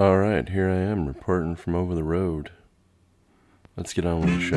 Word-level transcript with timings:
All 0.00 0.16
right, 0.16 0.48
here 0.48 0.70
I 0.70 0.76
am 0.76 1.06
reporting 1.06 1.56
from 1.56 1.74
over 1.74 1.94
the 1.94 2.02
road. 2.02 2.50
Let's 3.76 3.92
get 3.92 4.06
on 4.06 4.22
with 4.22 4.30
the 4.30 4.40
show. 4.40 4.56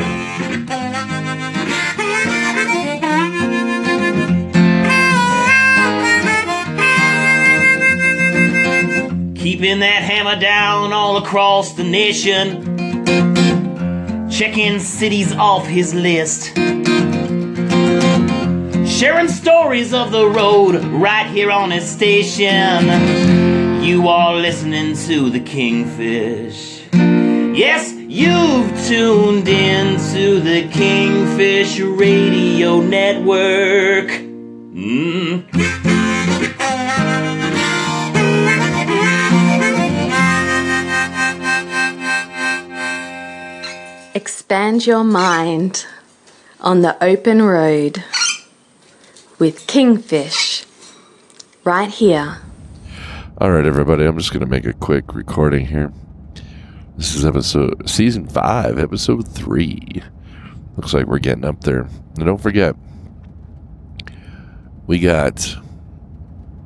Keeping 9.36 9.80
that 9.80 10.02
hammer 10.02 10.40
down 10.40 10.94
all 10.94 11.18
across 11.18 11.74
the 11.74 11.84
nation. 11.84 13.06
Checking 14.30 14.80
cities 14.80 15.34
off 15.34 15.68
his 15.68 15.94
list. 15.94 16.56
Sharing 18.88 19.28
stories 19.28 19.94
of 19.94 20.14
the 20.14 20.26
road 20.26 20.82
right 20.86 21.28
here 21.28 21.52
on 21.52 21.70
his 21.70 21.86
station. 21.92 23.43
You 23.84 24.08
are 24.08 24.36
listening 24.36 24.96
to 24.96 25.30
the 25.30 25.42
Kingfish. 25.42 26.84
Yes, 26.94 27.92
you've 27.92 28.88
tuned 28.88 29.46
in 29.50 29.98
to 30.14 30.40
the 30.40 30.70
Kingfish 30.70 31.82
Radio 31.82 32.80
Network. 32.80 34.08
Mm. 34.72 35.44
Expand 44.16 44.88
your 44.88 45.04
mind 45.04 45.86
on 46.62 46.84
the 46.84 46.96
open 47.04 47.42
road 47.42 48.02
with 49.40 49.68
Kingfish 49.68 50.64
right 51.66 51.90
here. 51.90 52.38
All 53.44 53.52
right, 53.52 53.66
everybody, 53.66 54.06
I'm 54.06 54.18
just 54.18 54.32
going 54.32 54.40
to 54.40 54.50
make 54.50 54.66
a 54.66 54.72
quick 54.72 55.14
recording 55.14 55.66
here. 55.66 55.92
This 56.96 57.14
is 57.14 57.26
episode, 57.26 57.90
season 57.90 58.26
five, 58.26 58.80
episode 58.80 59.28
three. 59.28 60.02
Looks 60.78 60.94
like 60.94 61.08
we're 61.08 61.20
getting 61.20 61.44
up 61.44 61.60
there. 61.60 61.90
And 62.16 62.26
don't 62.26 62.40
forget, 62.40 62.74
we 64.88 64.98
got, 64.98 65.58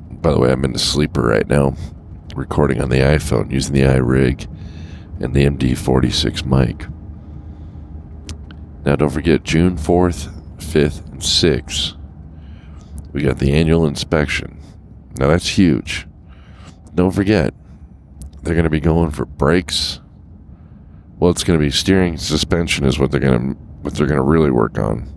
by 0.08 0.30
the 0.30 0.38
way, 0.38 0.52
I'm 0.52 0.64
in 0.64 0.72
the 0.72 0.78
sleeper 0.78 1.20
right 1.20 1.48
now, 1.48 1.74
recording 2.36 2.80
on 2.80 2.90
the 2.90 2.98
iPhone 2.98 3.50
using 3.50 3.74
the 3.74 3.82
iRig 3.82 4.46
and 5.20 5.34
the 5.34 5.46
MD46 5.46 6.44
mic. 6.44 6.86
Now, 8.86 8.94
don't 8.94 9.10
forget, 9.10 9.42
June 9.42 9.76
4th, 9.76 10.30
5th, 10.58 11.04
and 11.10 11.20
6th, 11.20 11.96
we 13.12 13.22
got 13.22 13.40
the 13.40 13.52
annual 13.52 13.84
inspection. 13.84 14.60
Now, 15.18 15.26
that's 15.26 15.48
huge. 15.48 16.07
Don't 16.98 17.12
forget, 17.12 17.54
they're 18.42 18.56
going 18.56 18.64
to 18.64 18.70
be 18.70 18.80
going 18.80 19.12
for 19.12 19.24
brakes. 19.24 20.00
Well, 21.20 21.30
it's 21.30 21.44
going 21.44 21.56
to 21.56 21.64
be 21.64 21.70
steering, 21.70 22.16
suspension 22.16 22.84
is 22.84 22.98
what 22.98 23.12
they're 23.12 23.20
going 23.20 23.54
to 23.54 23.60
what 23.82 23.94
they're 23.94 24.08
going 24.08 24.18
to 24.18 24.24
really 24.24 24.50
work 24.50 24.80
on. 24.80 25.08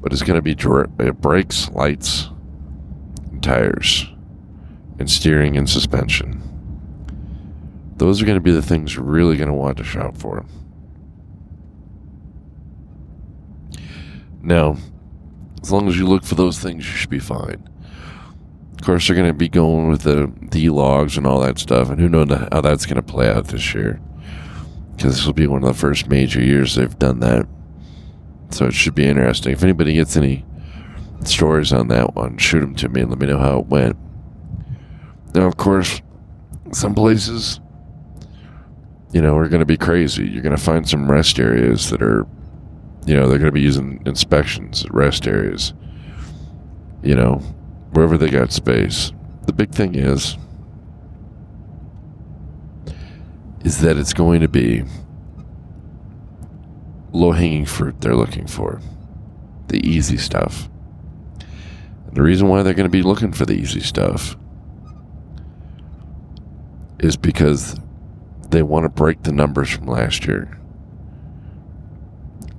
But 0.00 0.14
it's 0.14 0.22
going 0.22 0.38
to 0.38 0.42
be 0.42 0.54
dr- 0.54 0.90
uh, 0.98 1.12
brakes, 1.12 1.68
lights, 1.72 2.30
and 3.30 3.42
tires, 3.42 4.06
and 4.98 5.10
steering 5.10 5.58
and 5.58 5.68
suspension. 5.68 6.40
Those 7.96 8.22
are 8.22 8.24
going 8.24 8.38
to 8.38 8.40
be 8.40 8.50
the 8.50 8.62
things 8.62 8.94
you're 8.94 9.04
really 9.04 9.36
going 9.36 9.48
to 9.48 9.54
want 9.54 9.76
to 9.76 9.84
shop 9.84 10.16
for. 10.16 10.46
Now, 14.40 14.78
as 15.60 15.70
long 15.70 15.88
as 15.88 15.98
you 15.98 16.06
look 16.06 16.24
for 16.24 16.36
those 16.36 16.58
things, 16.58 16.86
you 16.86 16.96
should 16.96 17.10
be 17.10 17.18
fine. 17.18 17.68
Of 18.84 18.88
course, 18.88 19.06
they're 19.06 19.16
going 19.16 19.28
to 19.28 19.32
be 19.32 19.48
going 19.48 19.88
with 19.88 20.02
the 20.02 20.30
D 20.50 20.68
logs 20.68 21.16
and 21.16 21.26
all 21.26 21.40
that 21.40 21.58
stuff, 21.58 21.88
and 21.88 21.98
who 21.98 22.06
knows 22.06 22.28
how 22.52 22.60
that's 22.60 22.84
going 22.84 22.96
to 22.96 23.02
play 23.02 23.30
out 23.30 23.46
this 23.46 23.72
year. 23.72 23.98
Because 24.94 25.14
this 25.14 25.24
will 25.24 25.32
be 25.32 25.46
one 25.46 25.62
of 25.62 25.68
the 25.68 25.80
first 25.80 26.06
major 26.06 26.42
years 26.42 26.74
they've 26.74 26.98
done 26.98 27.20
that. 27.20 27.46
So 28.50 28.66
it 28.66 28.74
should 28.74 28.94
be 28.94 29.06
interesting. 29.06 29.52
If 29.52 29.62
anybody 29.62 29.94
gets 29.94 30.18
any 30.18 30.44
stories 31.24 31.72
on 31.72 31.88
that 31.88 32.14
one, 32.14 32.36
shoot 32.36 32.60
them 32.60 32.74
to 32.74 32.90
me 32.90 33.00
and 33.00 33.08
let 33.08 33.18
me 33.18 33.26
know 33.26 33.38
how 33.38 33.60
it 33.60 33.68
went. 33.68 33.96
Now, 35.34 35.46
of 35.46 35.56
course, 35.56 36.02
some 36.70 36.94
places, 36.94 37.60
you 39.12 39.22
know, 39.22 39.34
are 39.34 39.48
going 39.48 39.60
to 39.60 39.64
be 39.64 39.78
crazy. 39.78 40.28
You're 40.28 40.42
going 40.42 40.54
to 40.54 40.62
find 40.62 40.86
some 40.86 41.10
rest 41.10 41.38
areas 41.38 41.88
that 41.88 42.02
are 42.02 42.26
you 43.06 43.14
know, 43.14 43.30
they're 43.30 43.38
going 43.38 43.50
to 43.50 43.52
be 43.52 43.62
using 43.62 44.02
inspections 44.04 44.84
at 44.84 44.92
rest 44.92 45.26
areas, 45.26 45.72
you 47.02 47.14
know, 47.14 47.40
wherever 47.94 48.18
they 48.18 48.30
got 48.30 48.52
space. 48.52 49.12
The 49.46 49.52
big 49.52 49.70
thing 49.70 49.94
is, 49.94 50.36
is 53.64 53.80
that 53.80 53.96
it's 53.96 54.12
going 54.12 54.40
to 54.40 54.48
be 54.48 54.84
low 57.12 57.32
hanging 57.32 57.64
fruit 57.64 58.00
they're 58.00 58.16
looking 58.16 58.46
for, 58.46 58.80
the 59.68 59.86
easy 59.86 60.16
stuff. 60.16 60.68
And 62.06 62.16
the 62.16 62.22
reason 62.22 62.48
why 62.48 62.62
they're 62.62 62.74
going 62.74 62.84
to 62.84 62.90
be 62.90 63.02
looking 63.02 63.32
for 63.32 63.46
the 63.46 63.54
easy 63.54 63.80
stuff 63.80 64.36
is 66.98 67.16
because 67.16 67.78
they 68.50 68.62
want 68.62 68.84
to 68.84 68.88
break 68.88 69.22
the 69.22 69.32
numbers 69.32 69.70
from 69.70 69.86
last 69.86 70.26
year 70.26 70.58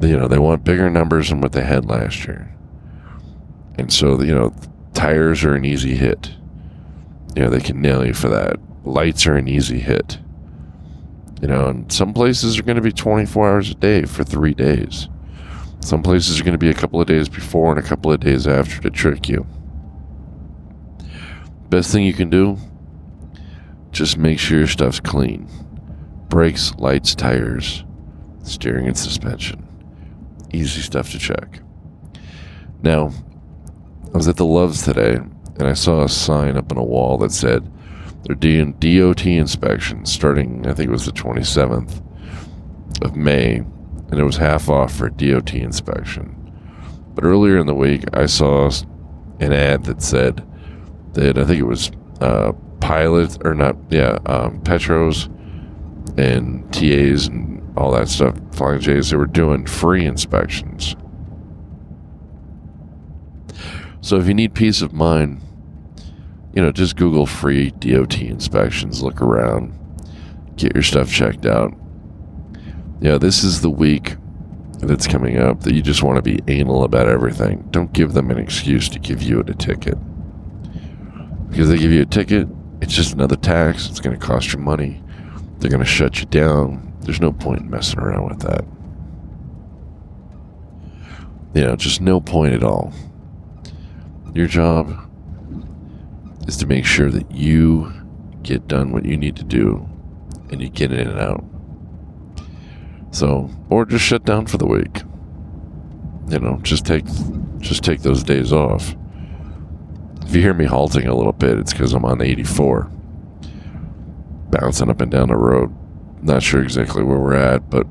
you 0.01 0.17
know, 0.17 0.27
they 0.27 0.39
want 0.39 0.63
bigger 0.63 0.89
numbers 0.89 1.29
than 1.29 1.41
what 1.41 1.53
they 1.53 1.63
had 1.63 1.85
last 1.85 2.25
year. 2.25 2.53
And 3.77 3.91
so, 3.91 4.21
you 4.21 4.33
know, 4.33 4.53
tires 4.95 5.43
are 5.43 5.53
an 5.53 5.65
easy 5.65 5.95
hit. 5.95 6.31
You 7.35 7.43
know, 7.43 7.49
they 7.49 7.59
can 7.59 7.81
nail 7.81 8.05
you 8.05 8.13
for 8.13 8.29
that. 8.29 8.57
Lights 8.83 9.27
are 9.27 9.35
an 9.35 9.47
easy 9.47 9.79
hit. 9.79 10.17
You 11.41 11.47
know, 11.47 11.67
and 11.67 11.91
some 11.91 12.13
places 12.13 12.57
are 12.57 12.63
going 12.63 12.77
to 12.77 12.81
be 12.81 12.91
24 12.91 13.49
hours 13.49 13.69
a 13.69 13.75
day 13.75 14.05
for 14.05 14.23
three 14.23 14.53
days. 14.53 15.09
Some 15.81 16.01
places 16.01 16.39
are 16.39 16.43
going 16.43 16.53
to 16.53 16.57
be 16.57 16.69
a 16.69 16.73
couple 16.73 16.99
of 16.99 17.07
days 17.07 17.29
before 17.29 17.69
and 17.69 17.79
a 17.79 17.87
couple 17.87 18.11
of 18.11 18.19
days 18.21 18.47
after 18.47 18.81
to 18.81 18.89
trick 18.89 19.29
you. 19.29 19.45
Best 21.69 21.91
thing 21.91 22.05
you 22.05 22.13
can 22.13 22.29
do, 22.29 22.57
just 23.91 24.17
make 24.17 24.39
sure 24.39 24.57
your 24.57 24.67
stuff's 24.67 24.99
clean. 24.99 25.47
Brakes, 26.29 26.73
lights, 26.75 27.13
tires, 27.13 27.83
steering, 28.43 28.87
and 28.87 28.97
suspension 28.97 29.65
easy 30.55 30.81
stuff 30.81 31.11
to 31.11 31.19
check. 31.19 31.59
Now, 32.81 33.11
I 34.15 34.17
was 34.17 34.29
at 34.29 34.37
the 34.37 34.45
Loves 34.45 34.81
today, 34.81 35.15
and 35.15 35.63
I 35.63 35.73
saw 35.73 36.05
a 36.05 36.07
sign 36.07 36.55
up 36.55 36.71
on 36.71 36.77
a 36.77 36.83
wall 36.83 37.17
that 37.17 37.33
said 37.33 37.69
they're 38.23 38.33
doing 38.33 38.71
DOT 38.79 39.25
inspections 39.25 40.09
starting, 40.09 40.65
I 40.65 40.73
think 40.73 40.87
it 40.87 40.93
was 40.93 41.05
the 41.05 41.11
27th 41.11 42.01
of 43.01 43.17
May, 43.17 43.55
and 43.57 44.13
it 44.13 44.23
was 44.23 44.37
half 44.37 44.69
off 44.69 44.95
for 44.95 45.09
DOT 45.09 45.53
inspection. 45.55 46.33
But 47.13 47.25
earlier 47.25 47.57
in 47.57 47.67
the 47.67 47.75
week, 47.75 48.05
I 48.13 48.27
saw 48.27 48.71
an 49.41 49.51
ad 49.51 49.83
that 49.83 50.01
said 50.01 50.47
that 51.11 51.37
I 51.37 51.43
think 51.43 51.59
it 51.59 51.67
was 51.67 51.91
uh, 52.21 52.53
Pilot, 52.79 53.39
or 53.43 53.53
not, 53.53 53.75
yeah, 53.89 54.17
um, 54.27 54.61
Petros 54.61 55.25
and 56.15 56.63
TAs 56.73 57.27
and 57.27 57.61
all 57.77 57.91
that 57.91 58.07
stuff, 58.07 58.37
Flying 58.53 58.79
J's, 58.79 59.09
they 59.09 59.17
were 59.17 59.25
doing 59.25 59.65
free 59.65 60.05
inspections. 60.05 60.95
So 64.05 64.17
if 64.17 64.27
you 64.27 64.35
need 64.35 64.53
peace 64.53 64.83
of 64.83 64.93
mind, 64.93 65.41
you 66.53 66.61
know, 66.61 66.71
just 66.71 66.95
Google 66.95 67.25
free 67.25 67.71
DOT 67.71 68.21
inspections, 68.21 69.01
look 69.01 69.19
around, 69.19 69.73
get 70.57 70.75
your 70.75 70.83
stuff 70.83 71.09
checked 71.09 71.47
out. 71.47 71.73
Yeah, 73.01 73.17
this 73.17 73.43
is 73.43 73.61
the 73.61 73.69
week 73.71 74.17
that's 74.77 75.07
coming 75.07 75.39
up 75.39 75.61
that 75.61 75.73
you 75.73 75.81
just 75.81 76.03
want 76.03 76.17
to 76.17 76.21
be 76.21 76.39
anal 76.47 76.83
about 76.83 77.09
everything. 77.09 77.67
Don't 77.71 77.93
give 77.93 78.13
them 78.13 78.29
an 78.29 78.37
excuse 78.37 78.87
to 78.89 78.99
give 78.99 79.23
you 79.23 79.39
a 79.39 79.53
ticket. 79.55 79.97
Because 81.49 81.69
they 81.69 81.77
give 81.79 81.91
you 81.91 82.03
a 82.03 82.05
ticket, 82.05 82.47
it's 82.81 82.93
just 82.93 83.11
another 83.11 83.35
tax, 83.35 83.89
it's 83.89 83.99
going 83.99 84.15
to 84.15 84.23
cost 84.23 84.53
you 84.53 84.59
money. 84.59 85.01
They're 85.57 85.71
going 85.71 85.83
to 85.83 85.89
shut 85.89 86.19
you 86.19 86.27
down. 86.27 86.93
There's 86.99 87.21
no 87.21 87.31
point 87.31 87.61
in 87.61 87.71
messing 87.71 87.97
around 87.97 88.29
with 88.29 88.41
that. 88.41 88.65
You 91.55 91.61
know, 91.65 91.75
just 91.75 92.01
no 92.01 92.21
point 92.21 92.53
at 92.53 92.63
all. 92.63 92.93
Your 94.35 94.47
job 94.47 95.09
is 96.45 96.57
to 96.57 96.67
make 96.67 96.85
sure 96.85 97.09
that 97.09 97.31
you 97.31 97.91
get 98.43 98.67
done 98.67 98.91
what 98.91 99.05
you 99.05 99.15
need 99.15 99.37
to 99.37 99.45
do 99.45 99.87
and 100.51 100.61
you 100.61 100.67
get 100.67 100.91
in 100.91 101.07
and 101.07 101.19
out. 101.19 101.43
So, 103.11 103.49
or 103.69 103.85
just 103.85 104.03
shut 104.03 104.25
down 104.25 104.47
for 104.47 104.57
the 104.57 104.67
week. 104.67 105.03
You 106.27 106.39
know, 106.39 106.59
just 106.63 106.85
take 106.85 107.05
just 107.59 107.81
take 107.81 108.01
those 108.01 108.23
days 108.23 108.51
off. 108.51 108.93
If 110.25 110.35
you 110.35 110.41
hear 110.41 110.53
me 110.53 110.65
halting 110.65 111.07
a 111.07 111.15
little 111.15 111.31
bit, 111.31 111.57
it's 111.57 111.71
because 111.71 111.93
I'm 111.93 112.03
on 112.03 112.21
84, 112.21 112.91
bouncing 114.49 114.89
up 114.89 114.99
and 114.99 115.09
down 115.09 115.29
the 115.29 115.37
road. 115.37 115.73
Not 116.21 116.43
sure 116.43 116.61
exactly 116.61 117.03
where 117.03 117.19
we're 117.19 117.35
at, 117.35 117.69
but 117.69 117.87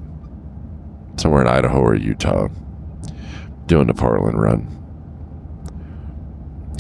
somewhere 1.17 1.41
in 1.41 1.49
Idaho 1.49 1.81
or 1.81 1.95
Utah, 1.95 2.49
doing 3.65 3.87
the 3.87 3.95
Portland 3.95 4.39
run. 4.39 4.84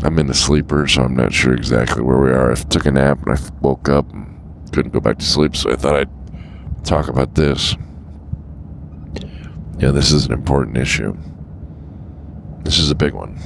I'm 0.02 0.18
in 0.18 0.26
the 0.26 0.34
sleeper, 0.34 0.86
so 0.88 1.02
I'm 1.02 1.14
not 1.14 1.32
sure 1.32 1.54
exactly 1.54 2.02
where 2.02 2.18
we 2.18 2.30
are. 2.30 2.52
I 2.52 2.54
took 2.56 2.86
a 2.86 2.90
nap 2.90 3.26
and 3.26 3.38
I 3.38 3.40
woke 3.60 3.88
up. 3.88 4.12
And 4.12 4.34
couldn't 4.74 4.92
go 4.92 4.98
back 4.98 5.18
to 5.18 5.24
sleep, 5.24 5.54
so 5.54 5.70
I 5.70 5.76
thought 5.76 5.94
I'd 5.94 6.84
talk 6.84 7.06
about 7.08 7.36
this. 7.36 7.76
Yeah, 9.78 9.92
this 9.92 10.10
is 10.10 10.26
an 10.26 10.32
important 10.32 10.76
issue. 10.76 11.16
This 12.64 12.78
is 12.78 12.90
a 12.90 12.94
big 12.94 13.14
one. 13.14 13.38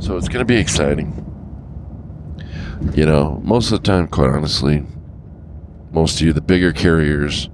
So 0.00 0.18
it's 0.18 0.28
going 0.28 0.40
to 0.40 0.44
be 0.44 0.58
exciting. 0.58 1.26
You 2.94 3.06
know, 3.06 3.40
most 3.42 3.72
of 3.72 3.82
the 3.82 3.86
time, 3.86 4.06
quite 4.06 4.30
honestly, 4.30 4.84
most 5.92 6.20
of 6.20 6.26
you, 6.26 6.32
the 6.34 6.40
bigger 6.40 6.72
carriers, 6.72 7.48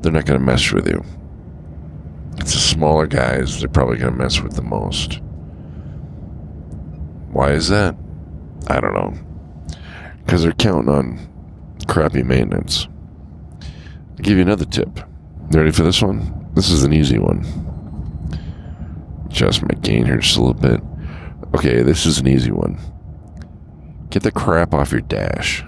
they're 0.00 0.12
not 0.12 0.26
going 0.26 0.38
to 0.38 0.44
mess 0.44 0.70
with 0.70 0.86
you. 0.86 1.02
It's 2.38 2.52
the 2.52 2.60
smaller 2.60 3.06
guys, 3.06 3.60
they're 3.60 3.68
probably 3.68 3.96
going 3.96 4.12
to 4.12 4.18
mess 4.18 4.40
with 4.40 4.54
the 4.54 4.62
most. 4.62 5.20
Why 7.30 7.52
is 7.52 7.68
that? 7.68 7.96
I 8.66 8.80
don't 8.80 8.94
know. 8.94 9.14
Because 10.24 10.42
they're 10.42 10.52
counting 10.52 10.90
on 10.90 11.28
crappy 11.86 12.22
maintenance. 12.22 12.88
I'll 13.62 14.22
give 14.22 14.36
you 14.36 14.42
another 14.42 14.64
tip. 14.64 14.98
You 15.50 15.58
ready 15.58 15.70
for 15.70 15.82
this 15.82 16.02
one? 16.02 16.50
This 16.54 16.70
is 16.70 16.82
an 16.82 16.92
easy 16.92 17.18
one. 17.18 17.46
Adjust 19.26 19.62
my 19.62 19.74
gain 19.80 20.04
here 20.04 20.18
just 20.18 20.36
a 20.36 20.42
little 20.42 20.60
bit. 20.60 20.80
Okay, 21.54 21.82
this 21.82 22.04
is 22.04 22.18
an 22.18 22.26
easy 22.26 22.50
one. 22.50 22.78
Get 24.10 24.22
the 24.22 24.32
crap 24.32 24.74
off 24.74 24.92
your 24.92 25.00
dash. 25.02 25.64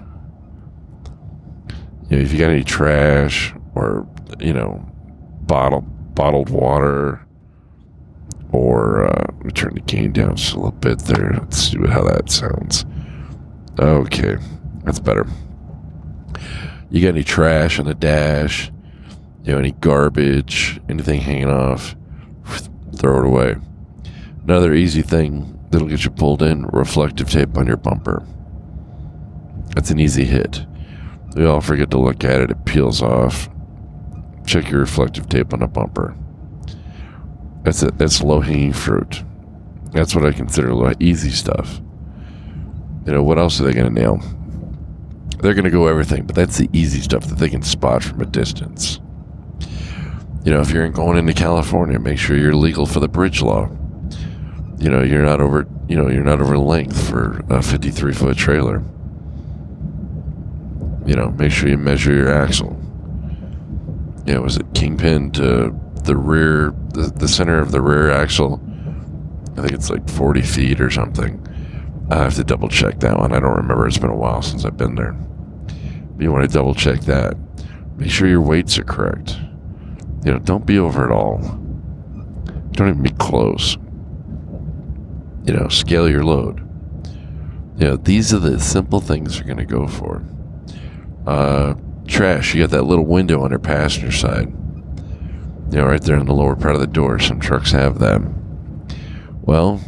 You 2.09 2.17
know, 2.17 2.23
if 2.23 2.33
you 2.33 2.39
got 2.39 2.51
any 2.51 2.65
trash 2.65 3.55
or, 3.75 4.06
you 4.39 4.53
know, 4.53 4.85
bottle 5.43 5.83
bottled 5.83 6.51
water 6.51 7.25
or 8.52 9.06
uh, 9.06 9.32
me 9.43 9.50
turn 9.52 9.75
the 9.75 9.81
gain 9.81 10.12
down 10.12 10.37
just 10.37 10.55
a 10.55 10.56
little 10.56 10.73
bit 10.73 10.99
there. 11.00 11.37
Let's 11.38 11.56
see 11.58 11.79
how 11.87 12.02
that 12.05 12.31
sounds. 12.31 12.85
Okay, 13.79 14.37
that's 14.85 14.99
better. 14.99 15.26
You 16.91 17.02
got 17.02 17.14
any 17.14 17.23
trash 17.23 17.79
on 17.79 17.87
the 17.87 17.94
dash? 17.94 18.73
You 19.44 19.52
know, 19.52 19.58
any 19.58 19.73
garbage, 19.73 20.81
anything 20.88 21.20
hanging 21.20 21.49
off? 21.50 21.94
Throw 22.97 23.20
it 23.20 23.26
away. 23.26 23.56
Another 24.43 24.75
easy 24.75 25.03
thing 25.03 25.58
that'll 25.70 25.88
get 25.88 26.05
you 26.05 26.11
pulled 26.11 26.43
in 26.43 26.67
reflective 26.67 27.31
tape 27.31 27.56
on 27.56 27.67
your 27.67 27.76
bumper. 27.76 28.25
That's 29.75 29.91
an 29.91 30.00
easy 30.00 30.25
hit. 30.25 30.67
We 31.37 31.46
all 31.46 31.61
forget 31.61 31.91
to 31.93 31.99
look 31.99 32.25
at 32.25 32.41
it, 32.41 32.50
it 32.50 32.64
peels 32.64 33.03
off. 33.03 33.49
Check 34.44 34.70
your 34.70 34.81
reflective 34.81 35.29
tape 35.29 35.55
on 35.55 35.62
a 35.62 35.69
bumper. 35.69 36.17
That's 37.62 37.83
it. 37.83 37.99
That's 37.99 38.23
low 38.23 38.41
hanging 38.41 38.73
fruit. 38.73 39.23
That's 39.93 40.15
what 40.15 40.25
I 40.25 40.33
consider 40.33 40.73
low, 40.73 40.93
easy 41.01 41.31
stuff. 41.31 41.81
You 43.07 43.12
know, 43.12 43.23
what 43.23 43.39
else 43.39 43.61
are 43.61 43.65
they 43.65 43.73
going 43.73 43.93
to 43.93 44.01
nail? 44.01 44.21
They're 45.41 45.55
going 45.55 45.65
to 45.65 45.71
go 45.71 45.87
everything, 45.87 46.27
but 46.27 46.37
that's 46.37 46.59
the 46.59 46.69
easy 46.73 47.01
stuff 47.01 47.27
that 47.27 47.39
they 47.39 47.49
can 47.49 47.62
spot 47.62 48.03
from 48.03 48.21
a 48.21 48.27
distance. 48.27 49.01
You 50.45 50.53
know, 50.53 50.61
if 50.61 50.71
you're 50.71 50.89
going 50.89 51.19
into 51.19 51.35
California, 51.35 51.99
make 51.99 52.19
sure 52.19 52.37
you're 52.37 52.55
legal 52.55 52.87
for 52.87 53.01
the 53.01 53.09
bridge 53.09 53.43
law. 53.43 53.69
You 54.79 54.89
know, 54.89 55.03
you're 55.03 55.23
not 55.23 55.41
over. 55.41 55.67
You 55.89 55.97
know, 55.97 56.09
you're 56.09 56.25
not 56.25 56.41
over 56.41 56.56
length 56.56 57.09
for 57.09 57.45
a 57.51 57.63
53 57.63 58.15
foot 58.15 58.37
trailer. 58.37 58.83
You 61.05 61.17
know, 61.17 61.31
make 61.31 61.53
sure 61.53 61.69
you 61.69 61.77
measure 61.77 62.15
your 62.15 62.33
axle. 62.33 62.79
Yeah, 64.25 64.39
was 64.39 64.56
it 64.56 64.67
kingpin 64.75 65.33
to 65.33 65.75
the 66.11 66.17
rear, 66.17 66.75
the, 66.89 67.03
the 67.03 67.29
center 67.29 67.61
of 67.61 67.71
the 67.71 67.81
rear 67.81 68.11
axle? 68.11 68.61
I 69.53 69.61
think 69.61 69.71
it's 69.71 69.91
like 69.91 70.09
40 70.11 70.43
feet 70.43 70.81
or 70.81 70.91
something. 70.91 71.47
I 72.11 72.17
have 72.17 72.35
to 72.35 72.43
double 72.43 72.69
check 72.69 72.99
that 73.01 73.17
one. 73.17 73.33
I 73.33 73.39
don't 73.39 73.55
remember. 73.55 73.87
It's 73.87 73.97
been 73.97 74.11
a 74.11 74.17
while 74.17 74.43
since 74.43 74.65
I've 74.65 74.77
been 74.77 74.97
there. 74.97 75.12
But 75.12 76.21
you 76.21 76.33
want 76.33 76.51
to 76.51 76.53
double 76.53 76.75
check 76.75 77.03
that. 77.03 77.37
Make 77.97 78.11
sure 78.11 78.27
your 78.27 78.41
weights 78.41 78.77
are 78.77 78.83
correct. 78.83 79.37
You 80.25 80.33
know, 80.33 80.41
don't 80.41 80.67
be 80.67 80.81
over 80.81 81.05
at 81.05 81.12
all. 81.12 81.39
Don't 82.73 82.89
even 82.89 83.03
be 83.03 83.11
close. 83.11 83.77
You 85.45 85.55
know, 85.55 85.69
scale 85.69 86.09
your 86.09 86.25
load. 86.25 86.59
You 87.79 87.87
know, 87.87 87.97
these 87.97 88.35
are 88.35 88.41
the 88.41 88.59
simple 88.59 88.99
things 88.99 89.39
you're 89.39 89.47
going 89.47 89.59
to 89.59 89.65
go 89.65 89.87
for. 89.87 90.25
Uh, 91.25 91.75
trash, 92.09 92.53
you 92.53 92.63
got 92.63 92.71
that 92.71 92.83
little 92.83 93.06
window 93.06 93.45
on 93.45 93.51
your 93.51 93.61
passenger 93.61 94.11
side. 94.11 94.53
You 95.70 95.78
know, 95.78 95.87
right 95.87 96.02
there 96.02 96.19
in 96.19 96.26
the 96.26 96.34
lower 96.34 96.56
part 96.56 96.75
of 96.75 96.81
the 96.81 96.87
door. 96.87 97.19
Some 97.19 97.38
trucks 97.38 97.70
have 97.70 98.00
that. 98.00 98.20
Well, 99.43 99.81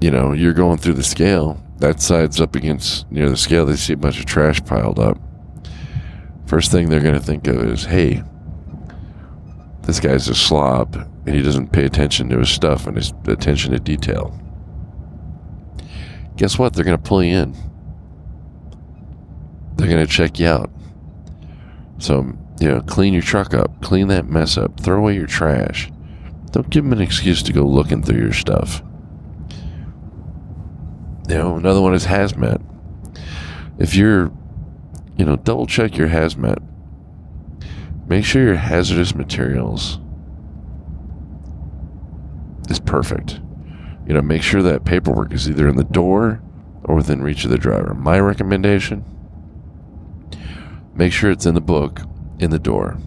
you 0.00 0.10
know, 0.10 0.32
you're 0.32 0.54
going 0.54 0.78
through 0.78 0.94
the 0.94 1.02
scale. 1.02 1.62
That 1.78 2.00
side's 2.00 2.40
up 2.40 2.54
against 2.54 3.10
near 3.12 3.28
the 3.28 3.36
scale. 3.36 3.66
They 3.66 3.76
see 3.76 3.92
a 3.92 3.98
bunch 3.98 4.18
of 4.18 4.24
trash 4.24 4.64
piled 4.64 4.98
up. 4.98 5.18
First 6.46 6.70
thing 6.70 6.88
they're 6.88 7.00
going 7.00 7.14
to 7.14 7.20
think 7.20 7.46
of 7.48 7.56
is, 7.64 7.84
hey, 7.84 8.22
this 9.82 10.00
guy's 10.00 10.28
a 10.28 10.34
slob 10.34 10.96
and 11.26 11.34
he 11.34 11.42
doesn't 11.42 11.72
pay 11.72 11.84
attention 11.84 12.28
to 12.30 12.38
his 12.38 12.48
stuff 12.48 12.86
and 12.86 12.96
his 12.96 13.12
attention 13.26 13.72
to 13.72 13.80
detail. 13.80 14.38
Guess 16.36 16.58
what? 16.58 16.72
They're 16.72 16.84
going 16.84 16.96
to 16.96 17.02
pull 17.02 17.22
you 17.22 17.36
in. 17.36 17.56
They're 19.76 19.88
going 19.88 20.04
to 20.04 20.10
check 20.10 20.38
you 20.38 20.46
out. 20.46 20.70
So, 21.98 22.36
you 22.60 22.68
know, 22.68 22.80
clean 22.80 23.12
your 23.12 23.22
truck 23.22 23.52
up, 23.54 23.82
clean 23.82 24.08
that 24.08 24.28
mess 24.28 24.56
up, 24.56 24.80
throw 24.80 24.98
away 24.98 25.14
your 25.14 25.26
trash. 25.26 25.90
Don't 26.52 26.70
give 26.70 26.84
them 26.84 26.92
an 26.92 27.02
excuse 27.02 27.42
to 27.42 27.52
go 27.52 27.62
looking 27.62 28.02
through 28.02 28.20
your 28.20 28.32
stuff. 28.32 28.82
You 31.28 31.34
know, 31.34 31.56
another 31.56 31.82
one 31.82 31.94
is 31.94 32.06
hazmat. 32.06 32.62
If 33.78 33.94
you're, 33.94 34.32
you 35.16 35.24
know, 35.24 35.36
double 35.36 35.66
check 35.66 35.96
your 35.96 36.08
hazmat. 36.08 36.62
Make 38.06 38.24
sure 38.24 38.42
your 38.42 38.54
hazardous 38.56 39.14
materials 39.14 39.98
is 42.70 42.78
perfect. 42.78 43.40
You 44.06 44.14
know, 44.14 44.22
make 44.22 44.42
sure 44.42 44.62
that 44.62 44.84
paperwork 44.84 45.32
is 45.32 45.50
either 45.50 45.66
in 45.66 45.76
the 45.76 45.84
door 45.84 46.40
or 46.84 46.94
within 46.94 47.22
reach 47.22 47.44
of 47.44 47.50
the 47.50 47.58
driver. 47.58 47.94
My 47.94 48.20
recommendation 48.20 49.04
make 50.94 51.12
sure 51.12 51.30
it's 51.30 51.44
in 51.44 51.54
the 51.54 51.60
book 51.60 52.00
in 52.38 52.50
the 52.50 52.58
door. 52.58 52.98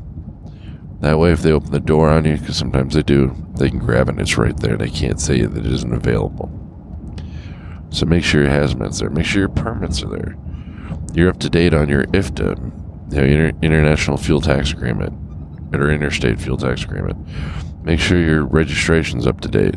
That 1.01 1.17
way, 1.17 1.31
if 1.31 1.41
they 1.41 1.51
open 1.51 1.71
the 1.71 1.79
door 1.79 2.09
on 2.09 2.25
you, 2.25 2.37
because 2.37 2.57
sometimes 2.57 2.93
they 2.93 3.03
do, 3.03 3.35
they 3.57 3.69
can 3.69 3.79
grab 3.79 4.07
it 4.09 4.13
and 4.13 4.21
it's 4.21 4.37
right 4.37 4.55
there. 4.57 4.75
They 4.75 4.89
can't 4.89 5.19
say 5.19 5.41
that 5.45 5.65
it 5.65 5.71
isn't 5.71 5.93
available. 5.93 6.51
So 7.91 8.05
make 8.05 8.23
sure 8.23 8.41
your 8.43 8.51
hazmat's 8.51 8.99
there. 8.99 9.09
Make 9.09 9.25
sure 9.25 9.39
your 9.39 9.49
permits 9.49 10.03
are 10.03 10.09
there. 10.09 10.35
You're 11.13 11.29
up 11.29 11.39
to 11.39 11.49
date 11.49 11.73
on 11.73 11.89
your 11.89 12.03
IFTA, 12.05 12.57
you 13.11 13.17
know, 13.17 13.23
Inter- 13.23 13.57
International 13.61 14.17
Fuel 14.17 14.41
Tax 14.41 14.71
Agreement, 14.71 15.13
or 15.73 15.89
Interstate 15.89 16.39
Fuel 16.41 16.57
Tax 16.57 16.83
Agreement. 16.83 17.17
Make 17.83 17.99
sure 17.99 18.19
your 18.19 18.45
registration's 18.45 19.25
up 19.25 19.39
to 19.41 19.47
date. 19.47 19.75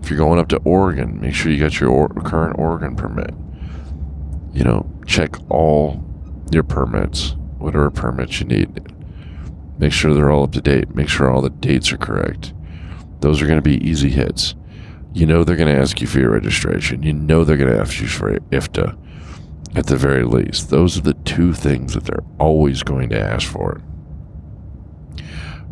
If 0.00 0.10
you're 0.10 0.18
going 0.18 0.38
up 0.38 0.48
to 0.48 0.56
Oregon, 0.64 1.20
make 1.20 1.34
sure 1.34 1.52
you 1.52 1.60
got 1.60 1.78
your 1.80 1.90
or- 1.90 2.08
current 2.08 2.58
Oregon 2.58 2.96
permit. 2.96 3.34
You 4.52 4.64
know, 4.64 4.90
check 5.06 5.36
all 5.50 6.02
your 6.50 6.62
permits, 6.62 7.36
whatever 7.58 7.90
permits 7.90 8.40
you 8.40 8.46
need. 8.46 8.92
Make 9.78 9.92
sure 9.92 10.14
they're 10.14 10.30
all 10.30 10.44
up 10.44 10.52
to 10.52 10.60
date. 10.60 10.94
Make 10.94 11.08
sure 11.08 11.30
all 11.30 11.42
the 11.42 11.50
dates 11.50 11.92
are 11.92 11.98
correct. 11.98 12.54
Those 13.20 13.42
are 13.42 13.46
going 13.46 13.58
to 13.58 13.62
be 13.62 13.86
easy 13.86 14.10
hits. 14.10 14.54
You 15.12 15.26
know 15.26 15.44
they're 15.44 15.56
going 15.56 15.74
to 15.74 15.80
ask 15.80 16.00
you 16.00 16.06
for 16.06 16.18
your 16.18 16.30
registration. 16.30 17.02
You 17.02 17.12
know 17.12 17.44
they're 17.44 17.56
going 17.56 17.72
to 17.72 17.80
ask 17.80 18.00
you 18.00 18.06
for 18.06 18.38
IFTA 18.38 18.96
at 19.74 19.86
the 19.86 19.96
very 19.96 20.24
least. 20.24 20.70
Those 20.70 20.98
are 20.98 21.02
the 21.02 21.14
two 21.14 21.52
things 21.52 21.94
that 21.94 22.04
they're 22.04 22.24
always 22.38 22.82
going 22.82 23.10
to 23.10 23.20
ask 23.20 23.48
for 23.48 23.82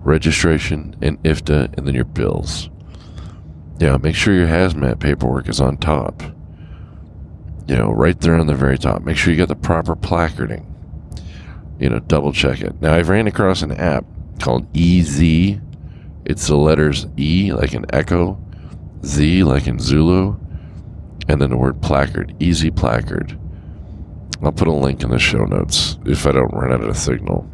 registration 0.05 0.95
and 1.00 1.23
IFTA, 1.23 1.76
and 1.76 1.87
then 1.87 1.95
your 1.95 2.05
bills. 2.05 2.69
Yeah, 3.79 3.97
make 3.97 4.14
sure 4.14 4.35
your 4.35 4.47
hazmat 4.47 5.00
paperwork 5.00 5.49
is 5.49 5.61
on 5.61 5.79
top. 5.79 6.23
You 7.67 7.76
know, 7.76 7.91
right 7.91 8.19
there 8.21 8.37
on 8.37 8.47
the 8.47 8.55
very 8.55 8.79
top. 8.79 9.03
Make 9.03 9.17
sure 9.17 9.33
you 9.33 9.38
got 9.38 9.49
the 9.49 9.57
proper 9.57 9.97
placarding. 9.97 10.74
You 11.78 11.90
know, 11.90 11.99
double 11.99 12.33
check 12.33 12.61
it. 12.61 12.81
Now, 12.81 12.95
I've 12.95 13.09
ran 13.09 13.26
across 13.26 13.62
an 13.62 13.73
app 13.73 14.04
called 14.40 14.66
EZ. 14.76 15.21
It's 16.25 16.47
the 16.47 16.57
letters 16.57 17.07
E, 17.19 17.52
like 17.52 17.75
an 17.75 17.87
echo, 17.93 18.38
Z, 19.04 19.45
like 19.45 19.66
in 19.66 19.78
Zulu, 19.78 20.37
and 21.28 21.40
then 21.40 21.50
the 21.50 21.57
word 21.57 21.83
placard, 21.83 22.35
Easy 22.40 22.71
Placard. 22.71 23.38
I'll 24.43 24.52
put 24.52 24.69
a 24.69 24.73
link 24.73 25.02
in 25.02 25.11
the 25.11 25.19
show 25.19 25.45
notes 25.45 25.99
if 26.04 26.26
I 26.26 26.33
don't 26.33 26.52
run 26.52 26.73
out 26.73 26.83
of 26.83 26.97
signal. 26.97 27.50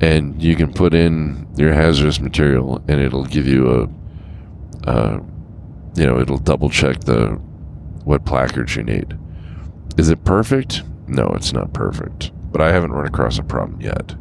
And 0.00 0.42
you 0.42 0.56
can 0.56 0.72
put 0.72 0.94
in 0.94 1.46
your 1.56 1.72
hazardous 1.72 2.20
material, 2.20 2.82
and 2.88 3.00
it'll 3.00 3.24
give 3.24 3.46
you 3.46 3.70
a, 3.70 5.22
you 5.94 6.06
know, 6.06 6.20
it'll 6.20 6.38
double 6.38 6.70
check 6.70 7.00
the 7.00 7.40
what 8.04 8.24
placards 8.24 8.76
you 8.76 8.82
need. 8.82 9.16
Is 9.96 10.08
it 10.08 10.24
perfect? 10.24 10.82
No, 11.06 11.26
it's 11.36 11.52
not 11.52 11.72
perfect. 11.72 12.32
But 12.52 12.60
I 12.60 12.70
haven't 12.70 12.92
run 12.92 13.06
across 13.06 13.38
a 13.38 13.42
problem 13.42 13.80
yet. 13.80 14.14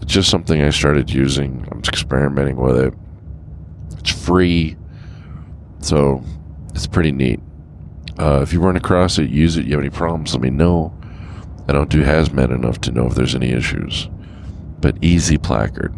It's 0.00 0.12
just 0.12 0.30
something 0.30 0.62
I 0.62 0.70
started 0.70 1.10
using. 1.10 1.66
I'm 1.70 1.80
experimenting 1.80 2.56
with 2.56 2.78
it. 2.78 2.94
It's 3.98 4.10
free, 4.10 4.76
so 5.80 6.24
it's 6.70 6.86
pretty 6.86 7.12
neat. 7.12 7.40
Uh, 8.18 8.40
if 8.42 8.52
you 8.52 8.60
run 8.60 8.76
across 8.76 9.18
it, 9.18 9.30
use 9.30 9.56
it. 9.56 9.64
You 9.64 9.72
have 9.72 9.80
any 9.80 9.90
problems, 9.90 10.34
let 10.34 10.42
me 10.42 10.50
know. 10.50 10.96
I 11.68 11.72
don't 11.72 11.88
do 11.88 12.02
hazmat 12.02 12.52
enough 12.52 12.80
to 12.82 12.92
know 12.92 13.06
if 13.06 13.14
there's 13.14 13.34
any 13.34 13.50
issues. 13.50 14.08
But 14.80 14.96
easy 15.02 15.38
placard. 15.38 15.94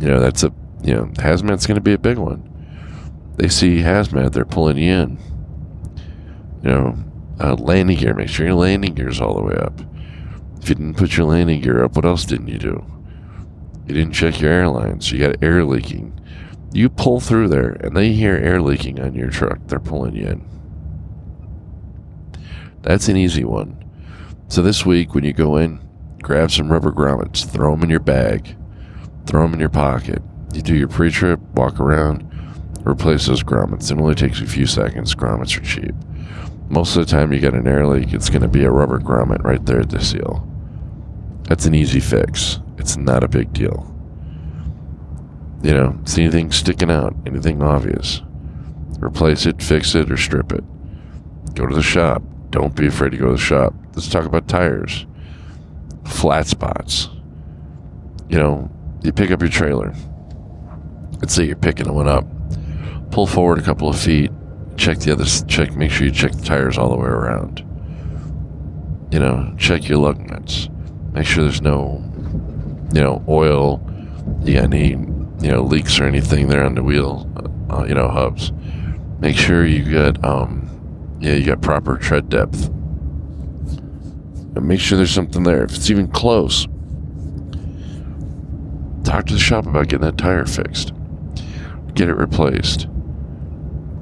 You 0.00 0.08
know, 0.08 0.20
that's 0.20 0.42
a, 0.42 0.52
you 0.82 0.94
know, 0.94 1.06
hazmat's 1.14 1.66
going 1.66 1.76
to 1.76 1.80
be 1.80 1.94
a 1.94 1.98
big 1.98 2.18
one. 2.18 2.50
They 3.36 3.48
see 3.48 3.78
hazmat, 3.78 4.32
they're 4.32 4.44
pulling 4.44 4.78
you 4.78 4.92
in. 4.92 5.18
You 6.62 6.70
know, 6.70 7.03
uh, 7.40 7.54
landing 7.54 7.98
gear, 7.98 8.14
make 8.14 8.28
sure 8.28 8.46
your 8.46 8.54
landing 8.54 8.94
gear's 8.94 9.20
all 9.20 9.34
the 9.34 9.42
way 9.42 9.54
up. 9.54 9.80
If 10.60 10.68
you 10.68 10.74
didn't 10.76 10.94
put 10.94 11.16
your 11.16 11.26
landing 11.26 11.60
gear 11.60 11.84
up, 11.84 11.96
what 11.96 12.04
else 12.04 12.24
didn't 12.24 12.48
you 12.48 12.58
do? 12.58 12.84
You 13.86 13.94
didn't 13.94 14.14
check 14.14 14.40
your 14.40 14.50
airlines. 14.50 15.12
You 15.12 15.18
got 15.18 15.42
air 15.42 15.64
leaking. 15.64 16.18
You 16.72 16.88
pull 16.88 17.20
through 17.20 17.48
there 17.48 17.70
and 17.80 17.96
they 17.96 18.12
hear 18.12 18.34
air 18.34 18.60
leaking 18.60 19.00
on 19.00 19.14
your 19.14 19.30
truck. 19.30 19.58
They're 19.66 19.78
pulling 19.78 20.16
you 20.16 20.26
in. 20.26 20.54
That's 22.82 23.08
an 23.08 23.16
easy 23.16 23.44
one. 23.44 23.82
So 24.48 24.62
this 24.62 24.84
week, 24.84 25.14
when 25.14 25.24
you 25.24 25.32
go 25.32 25.56
in, 25.56 25.80
grab 26.22 26.50
some 26.50 26.70
rubber 26.70 26.92
grommets, 26.92 27.44
throw 27.44 27.72
them 27.72 27.82
in 27.82 27.90
your 27.90 28.00
bag, 28.00 28.56
throw 29.26 29.42
them 29.42 29.54
in 29.54 29.60
your 29.60 29.68
pocket. 29.68 30.22
You 30.52 30.62
do 30.62 30.74
your 30.74 30.88
pre 30.88 31.10
trip, 31.10 31.40
walk 31.54 31.80
around, 31.80 32.28
replace 32.86 33.26
those 33.26 33.42
grommets. 33.42 33.90
It 33.90 33.98
only 33.98 34.14
takes 34.14 34.40
a 34.40 34.46
few 34.46 34.66
seconds. 34.66 35.14
Grommets 35.14 35.56
are 35.56 35.64
cheap. 35.64 35.94
Most 36.74 36.96
of 36.96 37.06
the 37.06 37.12
time, 37.12 37.32
you 37.32 37.38
get 37.38 37.54
an 37.54 37.68
air 37.68 37.86
leak, 37.86 38.12
it's 38.12 38.28
going 38.28 38.42
to 38.42 38.48
be 38.48 38.64
a 38.64 38.70
rubber 38.70 38.98
grommet 38.98 39.44
right 39.44 39.64
there 39.64 39.78
at 39.78 39.90
the 39.90 40.04
seal. 40.04 40.44
That's 41.44 41.66
an 41.66 41.74
easy 41.74 42.00
fix. 42.00 42.58
It's 42.78 42.96
not 42.96 43.22
a 43.22 43.28
big 43.28 43.52
deal. 43.52 43.94
You 45.62 45.72
know, 45.72 46.00
see 46.04 46.22
anything 46.22 46.50
sticking 46.50 46.90
out, 46.90 47.14
anything 47.26 47.62
obvious. 47.62 48.22
Replace 48.98 49.46
it, 49.46 49.62
fix 49.62 49.94
it, 49.94 50.10
or 50.10 50.16
strip 50.16 50.50
it. 50.50 50.64
Go 51.54 51.64
to 51.64 51.74
the 51.76 51.80
shop. 51.80 52.24
Don't 52.50 52.74
be 52.74 52.88
afraid 52.88 53.12
to 53.12 53.18
go 53.18 53.26
to 53.26 53.32
the 53.34 53.38
shop. 53.38 53.72
Let's 53.94 54.08
talk 54.08 54.24
about 54.24 54.48
tires. 54.48 55.06
Flat 56.04 56.48
spots. 56.48 57.08
You 58.28 58.38
know, 58.38 58.68
you 59.04 59.12
pick 59.12 59.30
up 59.30 59.40
your 59.40 59.48
trailer. 59.48 59.94
Let's 61.20 61.34
say 61.34 61.44
you're 61.44 61.54
picking 61.54 61.94
one 61.94 62.08
up. 62.08 62.26
Pull 63.12 63.28
forward 63.28 63.60
a 63.60 63.62
couple 63.62 63.88
of 63.88 63.96
feet. 63.96 64.32
Check 64.76 64.98
the 64.98 65.12
other. 65.12 65.24
Check. 65.46 65.76
Make 65.76 65.90
sure 65.90 66.06
you 66.06 66.12
check 66.12 66.32
the 66.32 66.42
tires 66.42 66.76
all 66.76 66.90
the 66.90 66.96
way 66.96 67.08
around. 67.08 67.60
You 69.10 69.20
know, 69.20 69.54
check 69.58 69.88
your 69.88 69.98
lug 69.98 70.18
nuts. 70.18 70.68
Make 71.12 71.26
sure 71.26 71.44
there's 71.44 71.62
no, 71.62 72.02
you 72.92 73.00
know, 73.00 73.24
oil. 73.28 73.78
Got 74.44 74.64
any, 74.64 74.90
you 74.90 75.50
know, 75.50 75.62
leaks 75.62 76.00
or 76.00 76.04
anything 76.04 76.48
there 76.48 76.64
on 76.64 76.74
the 76.74 76.82
wheel. 76.82 77.30
Uh, 77.70 77.84
you 77.84 77.94
know, 77.94 78.08
hubs. 78.08 78.52
Make 79.20 79.36
sure 79.36 79.64
you 79.64 79.90
got, 79.90 80.22
um, 80.24 81.18
yeah, 81.20 81.34
you 81.34 81.46
got 81.46 81.62
proper 81.62 81.96
tread 81.96 82.28
depth. 82.28 82.68
And 84.56 84.68
make 84.68 84.80
sure 84.80 84.98
there's 84.98 85.10
something 85.10 85.44
there. 85.44 85.64
If 85.64 85.74
it's 85.74 85.90
even 85.90 86.08
close, 86.08 86.66
talk 89.04 89.26
to 89.26 89.34
the 89.34 89.38
shop 89.38 89.66
about 89.66 89.88
getting 89.88 90.04
that 90.04 90.18
tire 90.18 90.46
fixed. 90.46 90.92
Get 91.94 92.08
it 92.08 92.16
replaced. 92.16 92.88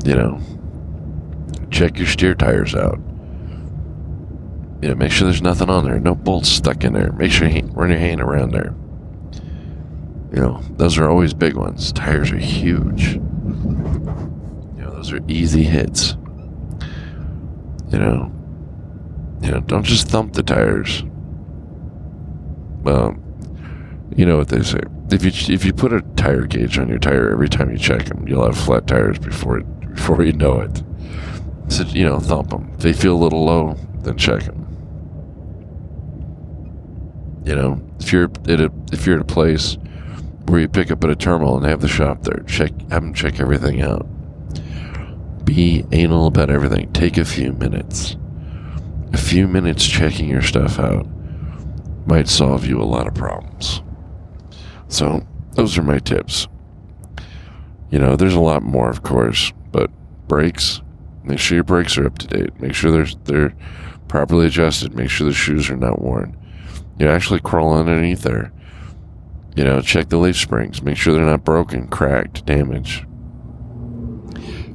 You 0.05 0.17
know, 0.17 0.41
check 1.73 1.99
your 1.99 2.07
steer 2.07 2.35
tires 2.35 2.75
out. 2.75 2.99
You 4.83 4.89
know, 4.89 4.95
make 4.95 5.13
sure 5.13 5.27
there's 5.27 5.43
nothing 5.43 5.71
on 5.71 5.85
there, 5.85 5.99
no 5.99 6.15
bolts 6.15 6.49
stuck 6.49 6.85
in 6.85 6.93
there. 6.93 7.13
Make 7.13 7.31
sure 7.31 7.49
you 7.49 7.63
run 7.73 7.91
your 7.91 7.99
hand 7.99 8.21
around 8.21 8.51
there. 8.51 8.75
You 10.33 10.41
know, 10.41 10.63
those 10.77 10.99
are 10.99 11.09
always 11.09 11.35
big 11.35 11.55
ones. 11.55 11.93
Tires 11.93 12.33
are 12.33 12.39
huge. 12.39 13.15
You 13.15 13.21
know, 14.79 14.91
those 14.91 15.13
are 15.13 15.21
easy 15.29 15.63
hits. 15.63 16.17
You 17.91 17.99
know, 17.99 18.33
you 19.43 19.51
know, 19.51 19.61
don't 19.61 19.85
just 19.85 20.09
thump 20.09 20.33
the 20.33 20.43
tires. 20.43 21.05
Well, 22.83 23.17
you 24.17 24.27
know 24.27 24.39
what 24.39 24.49
they 24.49 24.63
say. 24.63 24.81
If 25.11 25.25
you 25.25 25.55
if 25.55 25.65
you 25.65 25.73
put 25.73 25.93
a 25.93 26.01
tire 26.17 26.47
gauge 26.47 26.79
on 26.79 26.89
your 26.89 26.99
tire 26.99 27.31
every 27.31 27.49
time 27.49 27.71
you 27.71 27.79
check 27.79 28.07
them, 28.07 28.27
you'll 28.27 28.45
have 28.45 28.59
flat 28.59 28.87
tires 28.87 29.19
before 29.19 29.61
before 29.61 30.23
you 30.23 30.33
know 30.33 30.61
it. 30.61 30.83
So 31.69 31.85
you 31.85 32.05
know, 32.05 32.19
thump 32.19 32.51
them. 32.51 32.71
If 32.75 32.81
they 32.81 32.93
feel 32.93 33.17
a 33.17 33.23
little 33.23 33.45
low, 33.45 33.77
then 34.03 34.17
check 34.17 34.43
them. 34.43 34.67
You 37.45 37.57
know, 37.57 37.81
if 37.99 38.13
you're 38.13 38.31
at 38.49 38.61
a 38.61 38.71
if 38.93 39.07
you're 39.07 39.17
at 39.17 39.23
a 39.23 39.25
place 39.25 39.77
where 40.47 40.61
you 40.61 40.69
pick 40.69 40.91
up 40.91 41.03
at 41.05 41.11
a 41.11 41.17
terminal 41.17 41.57
and 41.57 41.67
have 41.67 41.81
the 41.81 41.89
shop 41.89 42.23
there, 42.23 42.43
check 42.47 42.73
have 42.91 43.03
them 43.03 43.15
check 43.15 43.41
everything 43.41 43.81
out. 43.81 44.07
Be 45.45 45.85
anal 45.93 46.27
about 46.27 46.51
everything. 46.51 46.93
Take 46.93 47.17
a 47.17 47.25
few 47.25 47.53
minutes. 47.53 48.17
A 49.13 49.19
few 49.19 49.49
minutes 49.49 49.87
checking 49.87 50.29
your 50.29 50.43
stuff 50.43 50.79
out 50.79 51.07
might 52.07 52.29
solve 52.29 52.67
you 52.67 52.81
a 52.81 52.85
lot 52.85 53.07
of 53.07 53.15
problems. 53.15 53.83
So, 54.89 55.27
those 55.53 55.79
are 55.79 55.83
my 55.83 55.99
tips. 55.99 56.49
You 57.91 57.99
know, 57.99 58.17
there's 58.17 58.35
a 58.35 58.41
lot 58.41 58.63
more, 58.63 58.89
of 58.89 59.03
course, 59.03 59.53
but 59.71 59.91
brakes, 60.29 60.81
make 61.25 61.39
sure 61.39 61.57
your 61.57 61.65
brakes 61.65 61.97
are 61.99 62.07
up 62.07 62.19
to 62.19 62.27
date. 62.27 62.61
Make 62.61 62.75
sure 62.75 62.91
they're, 62.91 63.15
they're 63.25 63.55
properly 64.09 64.47
adjusted. 64.47 64.95
Make 64.95 65.11
sure 65.11 65.27
the 65.27 65.35
shoes 65.35 65.71
are 65.71 65.77
not 65.77 66.03
worn. 66.03 66.37
You 66.99 67.09
actually 67.09 67.41
crawl 67.41 67.75
underneath 67.75 68.23
there. 68.23 68.53
You 69.57 69.65
know, 69.65 69.83
check 69.83 70.09
the 70.09 70.19
leaf 70.19 70.37
springs. 70.37 70.83
Make 70.83 70.97
sure 70.97 71.15
they're 71.15 71.25
not 71.25 71.45
broken, 71.45 71.89
cracked, 71.89 72.47
damaged. 72.47 73.05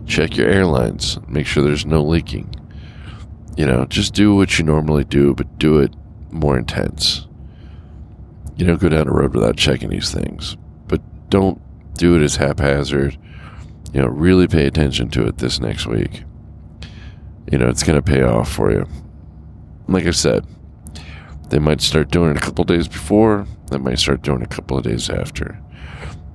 Check 0.05 0.37
your 0.37 0.49
airlines. 0.49 1.19
Make 1.27 1.47
sure 1.47 1.63
there's 1.63 1.85
no 1.85 2.03
leaking. 2.03 2.53
You 3.57 3.65
know, 3.65 3.85
just 3.85 4.13
do 4.13 4.35
what 4.35 4.57
you 4.57 4.65
normally 4.65 5.03
do, 5.03 5.33
but 5.33 5.57
do 5.57 5.79
it 5.79 5.93
more 6.31 6.57
intense. 6.57 7.27
You 8.55 8.65
don't 8.65 8.79
go 8.79 8.89
down 8.89 9.07
the 9.07 9.13
road 9.13 9.33
without 9.33 9.57
checking 9.57 9.89
these 9.89 10.11
things, 10.11 10.57
but 10.87 11.01
don't 11.29 11.61
do 11.95 12.15
it 12.15 12.23
as 12.23 12.35
haphazard. 12.35 13.17
You 13.93 14.01
know, 14.01 14.07
really 14.07 14.47
pay 14.47 14.67
attention 14.67 15.09
to 15.11 15.25
it 15.25 15.37
this 15.37 15.59
next 15.59 15.87
week. 15.87 16.23
You 17.51 17.57
know, 17.57 17.69
it's 17.69 17.83
going 17.83 17.95
to 17.97 18.01
pay 18.01 18.23
off 18.23 18.51
for 18.51 18.71
you. 18.71 18.85
Like 19.87 20.05
I 20.05 20.11
said, 20.11 20.45
they 21.49 21.59
might 21.59 21.81
start 21.81 22.11
doing 22.11 22.31
it 22.31 22.37
a 22.37 22.41
couple 22.41 22.65
days 22.65 22.87
before, 22.87 23.47
they 23.71 23.77
might 23.77 23.99
start 23.99 24.21
doing 24.21 24.41
it 24.41 24.51
a 24.51 24.55
couple 24.55 24.77
of 24.77 24.83
days 24.83 25.09
after. 25.09 25.61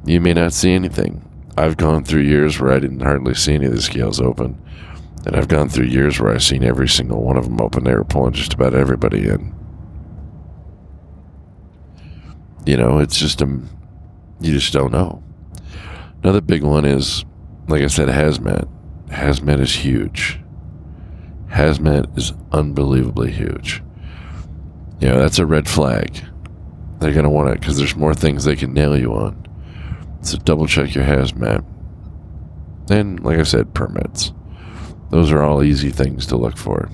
You 0.04 0.20
may 0.20 0.32
not 0.32 0.52
see 0.52 0.72
anything. 0.72 1.28
I've 1.56 1.76
gone 1.76 2.04
through 2.04 2.22
years 2.22 2.58
where 2.58 2.72
I 2.72 2.78
didn't 2.78 3.00
hardly 3.00 3.34
see 3.34 3.54
any 3.54 3.66
of 3.66 3.72
the 3.72 3.82
scales 3.82 4.20
open. 4.20 4.60
And 5.24 5.36
I've 5.36 5.48
gone 5.48 5.68
through 5.68 5.86
years 5.86 6.18
where 6.18 6.32
I've 6.32 6.42
seen 6.42 6.64
every 6.64 6.88
single 6.88 7.22
one 7.22 7.36
of 7.36 7.44
them 7.44 7.60
open. 7.60 7.84
They 7.84 7.94
were 7.94 8.04
pulling 8.04 8.32
just 8.32 8.54
about 8.54 8.74
everybody 8.74 9.28
in. 9.28 9.54
You 12.64 12.76
know, 12.76 12.98
it's 12.98 13.18
just 13.18 13.40
a, 13.42 13.60
you 14.40 14.52
just 14.52 14.72
don't 14.72 14.92
know. 14.92 15.22
Another 16.22 16.40
big 16.40 16.62
one 16.62 16.84
is, 16.84 17.24
like 17.68 17.82
I 17.82 17.88
said, 17.88 18.08
hazmat. 18.08 18.68
Hazmat 19.08 19.60
is 19.60 19.74
huge. 19.74 20.41
Hazmat 21.52 22.16
is 22.16 22.32
unbelievably 22.50 23.30
huge. 23.30 23.82
You 25.00 25.08
know, 25.08 25.18
that's 25.18 25.38
a 25.38 25.46
red 25.46 25.68
flag. 25.68 26.24
They're 26.98 27.12
going 27.12 27.24
to 27.24 27.30
want 27.30 27.50
it 27.50 27.60
because 27.60 27.76
there's 27.76 27.96
more 27.96 28.14
things 28.14 28.44
they 28.44 28.56
can 28.56 28.72
nail 28.72 28.96
you 28.96 29.12
on. 29.12 29.38
So 30.22 30.38
double 30.38 30.66
check 30.66 30.94
your 30.94 31.04
hazmat. 31.04 31.64
And, 32.90 33.20
like 33.20 33.38
I 33.38 33.42
said, 33.42 33.74
permits. 33.74 34.32
Those 35.10 35.30
are 35.30 35.42
all 35.42 35.62
easy 35.62 35.90
things 35.90 36.26
to 36.26 36.36
look 36.36 36.56
for. 36.56 36.88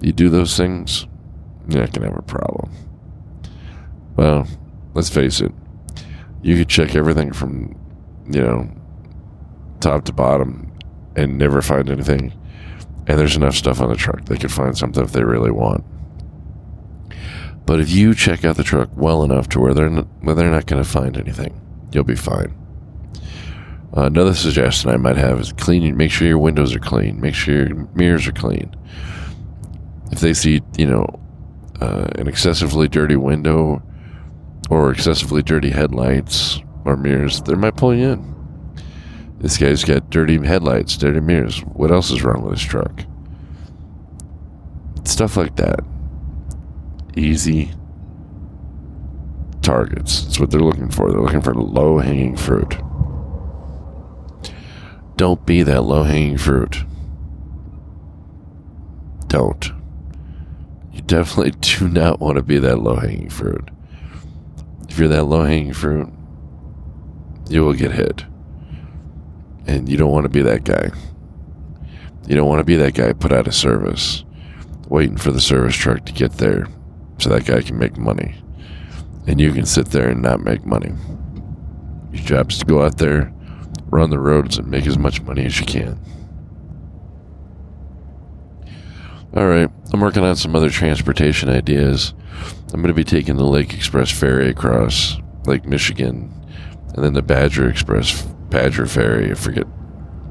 You 0.00 0.12
do 0.12 0.28
those 0.28 0.56
things, 0.56 1.06
you're 1.68 1.80
not 1.80 1.92
going 1.92 2.08
to 2.08 2.14
have 2.14 2.18
a 2.18 2.22
problem. 2.22 2.70
Well, 4.16 4.46
let's 4.94 5.10
face 5.10 5.40
it. 5.40 5.52
You 6.42 6.56
could 6.56 6.68
check 6.68 6.94
everything 6.94 7.32
from, 7.32 7.76
you 8.30 8.40
know, 8.40 8.70
top 9.80 10.04
to 10.06 10.12
bottom 10.12 10.72
and 11.16 11.36
never 11.36 11.60
find 11.60 11.90
anything. 11.90 12.32
And 13.06 13.18
there's 13.18 13.36
enough 13.36 13.56
stuff 13.56 13.80
on 13.80 13.88
the 13.88 13.96
truck. 13.96 14.24
They 14.26 14.36
could 14.36 14.52
find 14.52 14.76
something 14.76 15.02
if 15.02 15.12
they 15.12 15.24
really 15.24 15.50
want. 15.50 15.84
But 17.66 17.80
if 17.80 17.90
you 17.90 18.14
check 18.14 18.44
out 18.44 18.56
the 18.56 18.64
truck 18.64 18.90
well 18.96 19.22
enough 19.22 19.48
to 19.50 19.60
where 19.60 19.74
they're 19.74 19.90
not, 19.90 20.06
they're 20.24 20.50
not 20.50 20.66
going 20.66 20.82
to 20.82 20.88
find 20.88 21.16
anything, 21.16 21.60
you'll 21.92 22.04
be 22.04 22.16
fine. 22.16 22.54
Uh, 23.96 24.02
another 24.02 24.34
suggestion 24.34 24.90
I 24.90 24.96
might 24.96 25.16
have 25.16 25.40
is 25.40 25.52
clean. 25.52 25.96
Make 25.96 26.10
sure 26.10 26.28
your 26.28 26.38
windows 26.38 26.74
are 26.74 26.80
clean. 26.80 27.20
Make 27.20 27.34
sure 27.34 27.66
your 27.66 27.88
mirrors 27.94 28.26
are 28.28 28.32
clean. 28.32 28.74
If 30.12 30.20
they 30.20 30.34
see, 30.34 30.62
you 30.76 30.86
know, 30.86 31.06
uh, 31.80 32.08
an 32.16 32.28
excessively 32.28 32.88
dirty 32.88 33.16
window 33.16 33.82
or 34.68 34.92
excessively 34.92 35.42
dirty 35.42 35.70
headlights 35.70 36.60
or 36.84 36.96
mirrors, 36.96 37.42
they 37.42 37.54
might 37.54 37.76
pull 37.76 37.94
you 37.94 38.10
in. 38.10 38.29
This 39.40 39.56
guy's 39.56 39.84
got 39.84 40.10
dirty 40.10 40.36
headlights, 40.44 40.98
dirty 40.98 41.20
mirrors. 41.20 41.60
What 41.60 41.90
else 41.90 42.10
is 42.10 42.22
wrong 42.22 42.42
with 42.42 42.58
his 42.58 42.62
truck? 42.62 43.04
Stuff 45.04 45.38
like 45.38 45.56
that. 45.56 45.80
Easy 47.16 47.72
targets. 49.62 50.22
That's 50.22 50.38
what 50.38 50.50
they're 50.50 50.60
looking 50.60 50.90
for. 50.90 51.10
They're 51.10 51.22
looking 51.22 51.40
for 51.40 51.54
low 51.54 51.98
hanging 51.98 52.36
fruit. 52.36 52.76
don't 55.16 55.44
be 55.44 55.62
that 55.62 55.82
low 55.82 56.02
hanging 56.02 56.38
fruit. 56.38 56.84
Don't. 59.26 59.72
You 60.92 61.00
definitely 61.02 61.52
do 61.60 61.88
not 61.88 62.20
want 62.20 62.36
to 62.36 62.42
be 62.42 62.58
that 62.58 62.78
low 62.78 62.96
hanging 62.96 63.30
fruit. 63.30 63.70
If 64.88 64.98
you're 64.98 65.08
that 65.08 65.24
low 65.24 65.44
hanging 65.44 65.72
fruit, 65.72 66.10
you 67.48 67.64
will 67.64 67.74
get 67.74 67.92
hit. 67.92 68.24
And 69.70 69.88
you 69.88 69.96
don't 69.96 70.10
want 70.10 70.24
to 70.24 70.28
be 70.28 70.42
that 70.42 70.64
guy. 70.64 70.90
You 72.26 72.34
don't 72.34 72.48
want 72.48 72.58
to 72.58 72.64
be 72.64 72.74
that 72.74 72.94
guy 72.94 73.12
put 73.12 73.30
out 73.30 73.46
of 73.46 73.54
service, 73.54 74.24
waiting 74.88 75.16
for 75.16 75.30
the 75.30 75.40
service 75.40 75.76
truck 75.76 76.04
to 76.06 76.12
get 76.12 76.32
there 76.38 76.66
so 77.18 77.30
that 77.30 77.44
guy 77.44 77.62
can 77.62 77.78
make 77.78 77.96
money. 77.96 78.34
And 79.28 79.40
you 79.40 79.52
can 79.52 79.64
sit 79.64 79.90
there 79.90 80.08
and 80.08 80.22
not 80.22 80.40
make 80.40 80.66
money. 80.66 80.92
Your 82.10 82.24
job 82.24 82.50
is 82.50 82.58
to 82.58 82.64
go 82.64 82.82
out 82.82 82.98
there, 82.98 83.32
run 83.86 84.10
the 84.10 84.18
roads, 84.18 84.58
and 84.58 84.68
make 84.68 84.88
as 84.88 84.98
much 84.98 85.22
money 85.22 85.46
as 85.46 85.60
you 85.60 85.66
can. 85.66 86.00
All 89.36 89.46
right, 89.46 89.70
I'm 89.92 90.00
working 90.00 90.24
on 90.24 90.34
some 90.34 90.56
other 90.56 90.70
transportation 90.70 91.48
ideas. 91.48 92.12
I'm 92.72 92.82
going 92.82 92.88
to 92.88 92.94
be 92.94 93.04
taking 93.04 93.36
the 93.36 93.44
Lake 93.44 93.72
Express 93.72 94.10
ferry 94.10 94.48
across 94.48 95.16
Lake 95.46 95.64
Michigan, 95.64 96.28
and 96.92 97.04
then 97.04 97.12
the 97.12 97.22
Badger 97.22 97.68
Express 97.68 98.26
Badger 98.50 98.86
ferry. 98.86 99.30
I 99.30 99.34
forget 99.34 99.66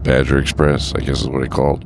Badger 0.04 0.38
Express, 0.38 0.94
I 0.94 1.00
guess 1.00 1.22
is 1.22 1.30
what 1.30 1.44
it 1.44 1.52
called. 1.52 1.86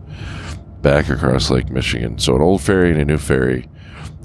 Back 0.81 1.09
across 1.09 1.49
Lake 1.49 1.69
Michigan. 1.69 2.17
So 2.17 2.35
an 2.35 2.41
old 2.41 2.61
ferry 2.61 2.91
and 2.91 2.99
a 2.99 3.05
new 3.05 3.17
ferry 3.17 3.69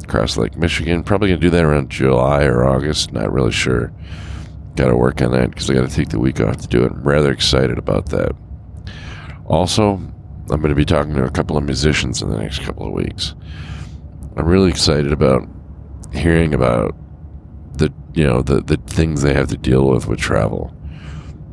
across 0.02 0.36
Lake 0.36 0.56
Michigan. 0.56 1.04
Probably 1.04 1.28
gonna 1.28 1.40
do 1.40 1.50
that 1.50 1.64
around 1.64 1.90
July 1.90 2.44
or 2.44 2.64
August. 2.64 3.12
Not 3.12 3.32
really 3.32 3.52
sure. 3.52 3.92
Got 4.78 4.90
to 4.90 4.96
work 4.96 5.20
on 5.22 5.32
that 5.32 5.50
because 5.50 5.68
I 5.68 5.74
got 5.74 5.90
to 5.90 5.94
take 5.94 6.10
the 6.10 6.20
week 6.20 6.40
off 6.40 6.58
to 6.58 6.68
do 6.68 6.84
it. 6.84 6.92
I'm 6.92 7.02
rather 7.02 7.32
excited 7.32 7.78
about 7.78 8.10
that. 8.10 8.30
Also, 9.46 9.94
I'm 9.94 10.60
going 10.60 10.68
to 10.68 10.76
be 10.76 10.84
talking 10.84 11.14
to 11.14 11.24
a 11.24 11.30
couple 11.30 11.56
of 11.56 11.64
musicians 11.64 12.22
in 12.22 12.30
the 12.30 12.38
next 12.38 12.60
couple 12.60 12.86
of 12.86 12.92
weeks. 12.92 13.34
I'm 14.36 14.46
really 14.46 14.70
excited 14.70 15.10
about 15.10 15.48
hearing 16.12 16.54
about 16.54 16.94
the 17.76 17.92
you 18.14 18.24
know 18.24 18.40
the 18.40 18.60
the 18.60 18.76
things 18.76 19.22
they 19.22 19.34
have 19.34 19.48
to 19.48 19.56
deal 19.56 19.88
with 19.88 20.06
with 20.06 20.20
travel. 20.20 20.72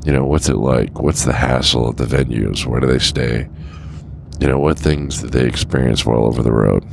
You 0.06 0.12
know, 0.12 0.24
what's 0.24 0.50
it 0.50 0.58
like? 0.58 1.00
What's 1.00 1.26
the 1.26 1.34
hassle 1.34 1.90
of 1.90 1.98
the 1.98 2.06
venues? 2.06 2.64
Where 2.64 2.80
do 2.80 2.86
they 2.86 3.00
stay? 3.00 3.50
You 4.40 4.48
know, 4.48 4.60
what 4.60 4.78
things 4.78 5.22
did 5.22 5.32
they 5.32 5.48
experience 5.48 6.06
while 6.06 6.26
over 6.26 6.44
the 6.44 6.52
road? 6.52 6.86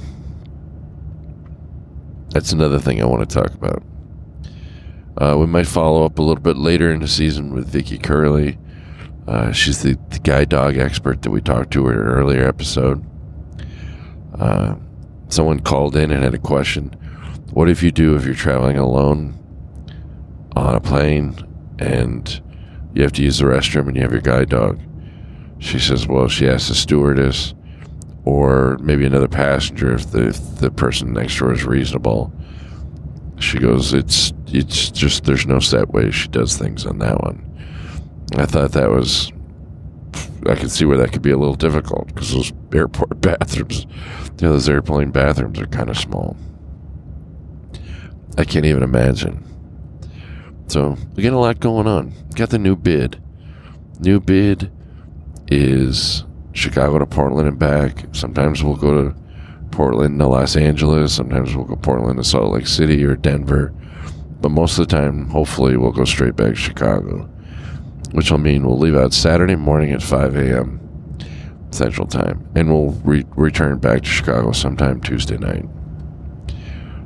That's 2.31 2.52
another 2.52 2.78
thing 2.78 3.02
I 3.02 3.04
want 3.04 3.28
to 3.28 3.35
talk 3.35 3.52
about. 3.52 3.83
Uh, 5.19 5.37
we 5.38 5.45
might 5.45 5.66
follow 5.66 6.07
up 6.07 6.19
a 6.19 6.23
little 6.23 6.42
bit 6.42 6.57
later 6.57 6.90
in 6.90 7.00
the 7.00 7.09
season 7.09 7.52
with 7.52 7.69
Vicky 7.69 7.99
Curley. 7.99 8.59
Uh, 9.28 9.52
she's 9.52 9.83
the, 9.83 9.99
the, 10.09 10.19
guide 10.19 10.49
dog 10.49 10.78
expert 10.78 11.21
that 11.23 11.31
we 11.31 11.42
talked 11.42 11.71
to 11.73 11.88
in 11.88 11.95
an 11.99 12.07
earlier 12.07 12.49
episode. 12.49 13.04
Uh, 14.38 14.75
someone 15.28 15.61
called 15.61 15.97
in 15.97 16.11
and 16.11 16.25
had 16.25 16.33
a 16.35 16.38
question. 16.38 16.88
What 17.52 17.69
if 17.69 17.83
you 17.83 17.90
do 17.90 18.16
if 18.16 18.25
you're 18.25 18.35
traveling 18.35 18.78
alone 18.78 19.38
on 20.57 20.75
a 20.75 20.81
plane 20.81 21.37
and 21.78 22.40
you 22.94 23.02
have 23.02 23.12
to 23.12 23.22
use 23.22 23.38
the 23.38 23.44
restroom 23.44 23.88
and 23.88 23.96
you 23.96 24.02
have 24.02 24.12
your 24.12 24.20
guide 24.20 24.49
dog? 24.49 24.80
She 25.58 25.78
says, 25.78 26.06
well, 26.06 26.28
she 26.28 26.49
asks 26.49 26.68
the 26.68 26.75
stewardess 26.75 27.54
or 28.25 28.78
maybe 28.80 29.04
another 29.04 29.28
passenger 29.28 29.94
if 29.94 30.11
the, 30.11 30.28
if 30.28 30.58
the 30.58 30.70
person 30.70 31.12
next 31.12 31.38
door 31.38 31.52
is 31.52 31.64
reasonable. 31.64 32.32
She 33.38 33.58
goes, 33.58 33.92
it's 33.92 34.32
it's 34.49 34.90
just 34.90 35.25
there's 35.25 35.46
no 35.46 35.58
set 35.58 35.88
way 35.88 36.11
she 36.11 36.28
does 36.28 36.56
things 36.56 36.84
on 36.84 36.99
that 36.99 37.20
one. 37.22 37.49
I 38.37 38.46
thought 38.46 38.72
that 38.72 38.90
was 38.90 39.32
I 40.46 40.56
could 40.56 40.70
see 40.70 40.84
where 40.84 40.99
that 40.99 41.12
could 41.12 41.22
be 41.22 41.30
a 41.30 41.38
little 41.38 41.54
difficult 41.54 42.08
because 42.08 42.32
those 42.32 42.52
airport 42.75 43.20
bathrooms, 43.20 43.87
you 44.40 44.46
know, 44.46 44.52
those 44.52 44.68
airplane 44.68 45.11
bathrooms 45.11 45.61
are 45.61 45.66
kind 45.66 45.88
of 45.88 45.96
small. 45.96 46.37
I 48.37 48.44
can't 48.44 48.64
even 48.64 48.83
imagine. 48.83 49.44
So 50.72 50.96
we 51.14 51.22
got 51.22 51.35
a 51.35 51.38
lot 51.38 51.61
going 51.61 51.87
on. 51.87 52.14
Got 52.35 52.48
the 52.48 52.58
new 52.58 52.76
bid. 52.76 53.22
New 54.00 54.20
bid 54.20 54.72
is 55.48 56.24
Chicago 56.54 56.98
to 56.98 57.04
Portland 57.04 57.46
and 57.46 57.58
back. 57.58 58.06
Sometimes 58.12 58.64
we'll 58.64 58.76
go 58.76 59.11
to 59.11 59.16
Portland 59.70 60.18
to 60.18 60.26
Los 60.26 60.56
Angeles. 60.56 61.14
Sometimes 61.14 61.54
we'll 61.54 61.66
go 61.66 61.76
Portland 61.76 62.16
to 62.16 62.24
Salt 62.24 62.54
Lake 62.54 62.66
City 62.66 63.04
or 63.04 63.16
Denver. 63.16 63.74
But 64.40 64.48
most 64.48 64.78
of 64.78 64.88
the 64.88 64.96
time, 64.96 65.28
hopefully, 65.28 65.76
we'll 65.76 65.92
go 65.92 66.06
straight 66.06 66.37
back 66.37 66.54
to 66.54 66.56
Chicago, 66.56 67.28
which 68.12 68.30
will 68.30 68.38
mean 68.38 68.64
we'll 68.64 68.78
leave 68.78 68.96
out 68.96 69.12
Saturday 69.12 69.56
morning 69.56 69.92
at 69.92 70.02
5 70.02 70.37
a.m. 70.37 70.80
Central 71.70 72.06
Time, 72.06 72.48
and 72.54 72.72
we'll 72.72 72.92
re- 73.04 73.26
return 73.37 73.78
back 73.78 74.04
to 74.04 74.08
Chicago 74.08 74.52
sometime 74.52 75.02
Tuesday 75.02 75.37
night. 75.37 75.66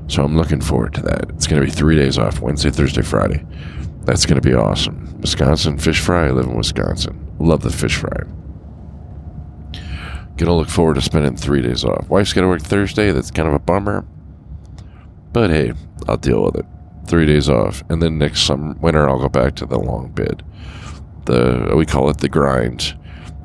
So 0.08 0.24
I'm 0.24 0.36
looking 0.36 0.60
forward 0.60 0.94
to 0.94 1.02
that. 1.02 1.30
It's 1.30 1.46
going 1.46 1.60
to 1.60 1.66
be 1.66 1.72
three 1.72 1.96
days 1.96 2.18
off 2.18 2.40
Wednesday, 2.40 2.70
Thursday, 2.70 3.02
Friday. 3.02 3.44
That's 4.04 4.24
going 4.24 4.40
to 4.40 4.48
be 4.48 4.54
awesome. 4.54 5.20
Wisconsin 5.20 5.78
fish 5.78 6.00
fry. 6.00 6.26
I 6.26 6.30
live 6.30 6.46
in 6.46 6.56
Wisconsin. 6.56 7.34
Love 7.40 7.62
the 7.62 7.70
fish 7.70 7.96
fry. 7.96 8.22
Gonna 10.36 10.54
look 10.54 10.68
forward 10.68 10.94
to 10.94 11.00
spending 11.00 11.34
three 11.34 11.62
days 11.62 11.82
off. 11.84 12.08
Wife's 12.10 12.34
gotta 12.34 12.46
work 12.46 12.60
Thursday. 12.60 13.10
That's 13.10 13.30
kind 13.30 13.48
of 13.48 13.54
a 13.54 13.58
bummer. 13.58 14.06
But 15.32 15.50
hey, 15.50 15.72
I'll 16.06 16.18
deal 16.18 16.44
with 16.44 16.56
it. 16.56 16.66
Three 17.06 17.24
days 17.24 17.48
off. 17.48 17.82
And 17.88 18.02
then 18.02 18.18
next 18.18 18.42
summer, 18.42 18.74
winter, 18.74 19.08
I'll 19.08 19.18
go 19.18 19.28
back 19.28 19.54
to 19.56 19.66
the 19.66 19.78
long 19.78 20.08
bid. 20.12 20.42
The, 21.24 21.72
we 21.74 21.86
call 21.86 22.10
it 22.10 22.18
the 22.18 22.28
grind. 22.28 22.96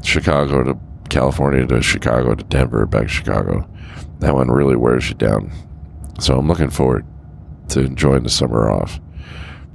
Chicago 0.03 0.63
to 0.63 0.77
California 1.09 1.65
to 1.65 1.81
Chicago 1.81 2.35
to 2.35 2.43
Denver, 2.43 2.85
back 2.85 3.03
to 3.03 3.07
Chicago. 3.07 3.67
That 4.19 4.33
one 4.33 4.51
really 4.51 4.75
wears 4.75 5.09
you 5.09 5.15
down. 5.15 5.51
So 6.21 6.37
I'm 6.37 6.47
looking 6.47 6.69
forward 6.69 7.03
to 7.69 7.79
enjoying 7.79 8.21
the 8.21 8.29
summer 8.29 8.69
off. 8.69 8.99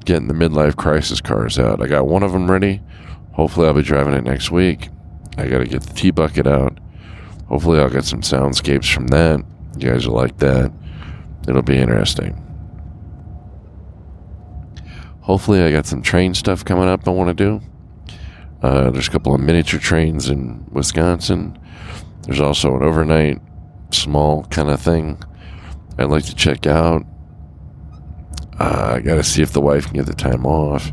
Getting 0.05 0.29
the 0.29 0.35
midlife 0.35 0.77
crisis 0.77 1.21
cars 1.21 1.59
out. 1.59 1.83
I 1.83 1.89
got 1.89 2.07
one 2.07 2.23
of 2.23 2.31
them 2.31 2.49
ready. 2.49 2.81
Hopefully, 3.33 3.67
I'll 3.67 3.75
be 3.75 3.83
driving 3.83 4.15
it 4.15 4.23
next 4.23 4.53
week. 4.53 4.89
I 5.37 5.49
got 5.49 5.59
to 5.59 5.67
get 5.67 5.83
the 5.83 5.93
T 5.93 6.13
bucket 6.13 6.47
out. 6.47 6.79
Hopefully, 7.49 7.81
I'll 7.81 7.91
get 7.91 8.05
some 8.05 8.21
soundscapes 8.21 8.93
from 8.95 9.09
that. 9.09 9.45
You 9.77 9.91
guys 9.91 10.07
will 10.07 10.15
like 10.15 10.39
that. 10.39 10.73
It'll 11.49 11.63
be 11.63 11.79
interesting. 11.79 12.41
Hopefully, 15.23 15.63
I 15.63 15.73
got 15.73 15.87
some 15.87 16.01
train 16.01 16.33
stuff 16.35 16.65
coming 16.65 16.89
up 16.89 17.09
I 17.09 17.11
want 17.11 17.37
to 17.37 17.45
do. 17.45 17.61
Uh, 18.63 18.91
there's 18.91 19.09
a 19.09 19.11
couple 19.11 19.35
of 19.35 19.41
miniature 19.41 19.81
trains 19.81 20.29
in 20.29 20.65
Wisconsin. 20.71 21.59
There's 22.23 22.41
also 22.41 22.77
an 22.77 22.85
overnight, 22.85 23.41
small 23.91 24.45
kind 24.45 24.71
of 24.71 24.81
thing 24.81 25.21
I'd 25.99 26.11
like 26.11 26.25
to 26.25 26.35
check 26.35 26.67
out. 26.67 27.05
Uh, 28.59 28.95
I 28.95 29.01
got 29.01 29.17
to 29.17 29.25
see 29.25 29.43
if 29.43 29.53
the 29.53 29.61
wife 29.61 29.87
can 29.87 29.95
get 29.95 30.07
the 30.07 30.15
time 30.15 30.47
off. 30.47 30.93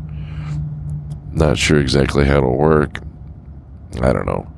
Not 1.32 1.58
sure 1.58 1.80
exactly 1.80 2.24
how 2.24 2.38
it'll 2.38 2.56
work. 2.56 3.00
I 4.00 4.12
don't 4.12 4.26
know. 4.26 4.50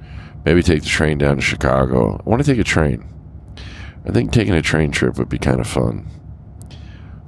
Maybe 0.44 0.62
take 0.62 0.82
the 0.82 0.88
train 0.88 1.18
down 1.18 1.37
to 1.37 1.42
Chicago. 1.42 2.20
I 2.24 2.28
want 2.28 2.44
to 2.44 2.50
take 2.50 2.61
a 2.61 2.64
train. 2.64 3.04
I 4.06 4.12
think 4.12 4.32
taking 4.32 4.54
a 4.54 4.62
train 4.62 4.92
trip 4.92 5.18
would 5.18 5.28
be 5.28 5.38
kind 5.38 5.61
of 5.61 5.66
fun. 5.66 6.09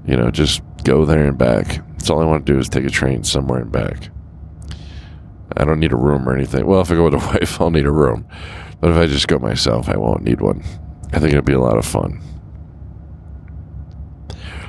You 0.06 0.16
know, 0.16 0.30
just 0.30 0.62
go 0.84 1.04
there 1.04 1.26
and 1.26 1.36
back. 1.36 1.80
That's 1.92 2.10
all 2.10 2.20
I 2.20 2.24
want 2.24 2.46
to 2.46 2.52
do 2.52 2.58
is 2.58 2.68
take 2.68 2.84
a 2.84 2.90
train 2.90 3.24
somewhere 3.24 3.60
and 3.60 3.72
back. 3.72 4.10
I 5.56 5.64
don't 5.64 5.80
need 5.80 5.92
a 5.92 5.96
room 5.96 6.28
or 6.28 6.34
anything. 6.34 6.66
Well, 6.66 6.80
if 6.80 6.90
I 6.90 6.94
go 6.94 7.04
with 7.04 7.14
a 7.14 7.18
wife, 7.34 7.60
I'll 7.60 7.70
need 7.70 7.86
a 7.86 7.90
room. 7.90 8.28
But 8.80 8.90
if 8.90 8.96
I 8.96 9.06
just 9.06 9.26
go 9.26 9.38
myself, 9.38 9.88
I 9.88 9.96
won't 9.96 10.22
need 10.22 10.40
one. 10.40 10.62
I 11.12 11.18
think 11.18 11.32
it'll 11.32 11.42
be 11.42 11.54
a 11.54 11.60
lot 11.60 11.78
of 11.78 11.84
fun. 11.84 12.22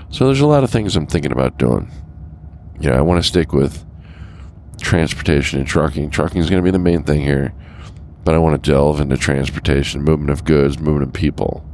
So 0.09 0.25
there's 0.25 0.41
a 0.41 0.47
lot 0.47 0.63
of 0.63 0.69
things 0.69 0.95
I'm 0.95 1.07
thinking 1.07 1.31
about 1.31 1.57
doing. 1.57 1.91
You 2.79 2.89
know, 2.89 2.95
I 2.95 3.01
want 3.01 3.21
to 3.21 3.27
stick 3.27 3.53
with 3.53 3.85
transportation 4.79 5.59
and 5.59 5.67
trucking. 5.67 6.09
Trucking 6.09 6.41
is 6.41 6.49
going 6.49 6.61
to 6.61 6.65
be 6.65 6.71
the 6.71 6.79
main 6.79 7.03
thing 7.03 7.21
here 7.21 7.53
but 8.23 8.35
I 8.35 8.37
want 8.37 8.63
to 8.63 8.71
delve 8.71 9.01
into 9.01 9.17
transportation, 9.17 10.03
movement 10.03 10.29
of 10.29 10.43
goods, 10.43 10.77
movement 10.77 11.07
of 11.07 11.13
people. 11.13 11.65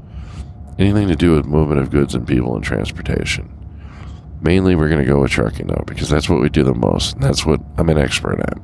Anything 0.80 1.08
to 1.08 1.16
do 1.18 1.36
with 1.36 1.46
movement 1.46 1.82
of 1.82 1.90
goods 1.90 2.16
and 2.16 2.28
people 2.28 2.56
and 2.56 2.64
transportation. 2.64 3.52
Mainly, 4.42 4.76
we're 4.76 4.88
going 4.90 5.02
to 5.02 5.08
go 5.08 5.20
with 5.20 5.32
trucking, 5.32 5.68
though, 5.68 5.84
because 5.86 6.10
that's 6.10 6.30
what 6.30 6.42
we 6.42 6.48
do 6.48 6.64
the 6.64 6.74
most. 6.74 7.16
And 7.16 7.24
that's 7.24 7.46
what 7.46 7.62
I'm 7.78 7.90
an 7.90 7.98
expert 7.98 8.40
at. 8.40 8.58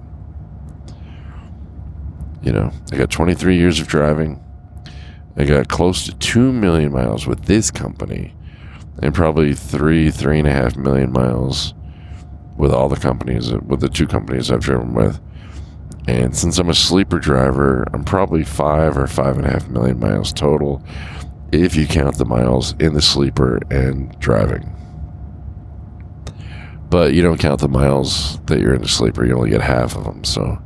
You 2.44 2.52
know, 2.52 2.72
I 2.92 2.96
got 2.96 3.10
23 3.10 3.58
years 3.58 3.80
of 3.80 3.88
driving. 3.88 4.42
I 5.36 5.44
got 5.44 5.68
close 5.68 6.06
to 6.06 6.16
2 6.16 6.54
million 6.54 6.92
miles 6.92 7.28
with 7.28 7.44
this 7.44 7.72
company, 7.72 8.34
and 9.02 9.14
probably 9.14 9.54
three, 9.54 10.12
three 10.12 10.40
and 10.40 10.48
a 10.48 10.52
half 10.52 10.76
million 10.76 11.12
miles 11.12 11.74
with 12.58 12.72
all 12.72 12.90
the 12.90 12.96
companies, 12.96 13.52
with 13.52 13.80
the 13.80 13.90
two 13.90 14.08
companies 14.08 14.52
I've 14.52 14.62
driven 14.62 14.94
with. 14.94 15.20
And 16.08 16.36
since 16.36 16.58
I'm 16.58 16.70
a 16.70 16.74
sleeper 16.74 17.20
driver, 17.20 17.86
I'm 17.94 18.04
probably 18.04 18.44
five 18.44 18.98
or 18.98 19.08
five 19.08 19.38
and 19.38 19.46
a 19.46 19.52
half 19.52 19.68
million 19.70 20.00
miles 20.00 20.34
total 20.34 20.84
if 21.52 21.76
you 21.76 21.86
count 21.88 22.18
the 22.18 22.26
miles 22.26 22.74
in 22.80 22.94
the 22.94 23.02
sleeper 23.02 23.60
and 23.70 24.18
driving. 24.20 24.76
But 26.90 27.14
you 27.14 27.22
don't 27.22 27.40
count 27.40 27.62
the 27.62 27.68
miles 27.70 28.40
that 28.46 28.60
you're 28.60 28.74
in 28.74 28.82
the 28.82 28.88
sleeper, 28.88 29.26
you 29.26 29.36
only 29.36 29.50
get 29.50 29.62
half 29.62 29.96
of 29.96 30.04
them. 30.04 30.24
So 30.24 30.62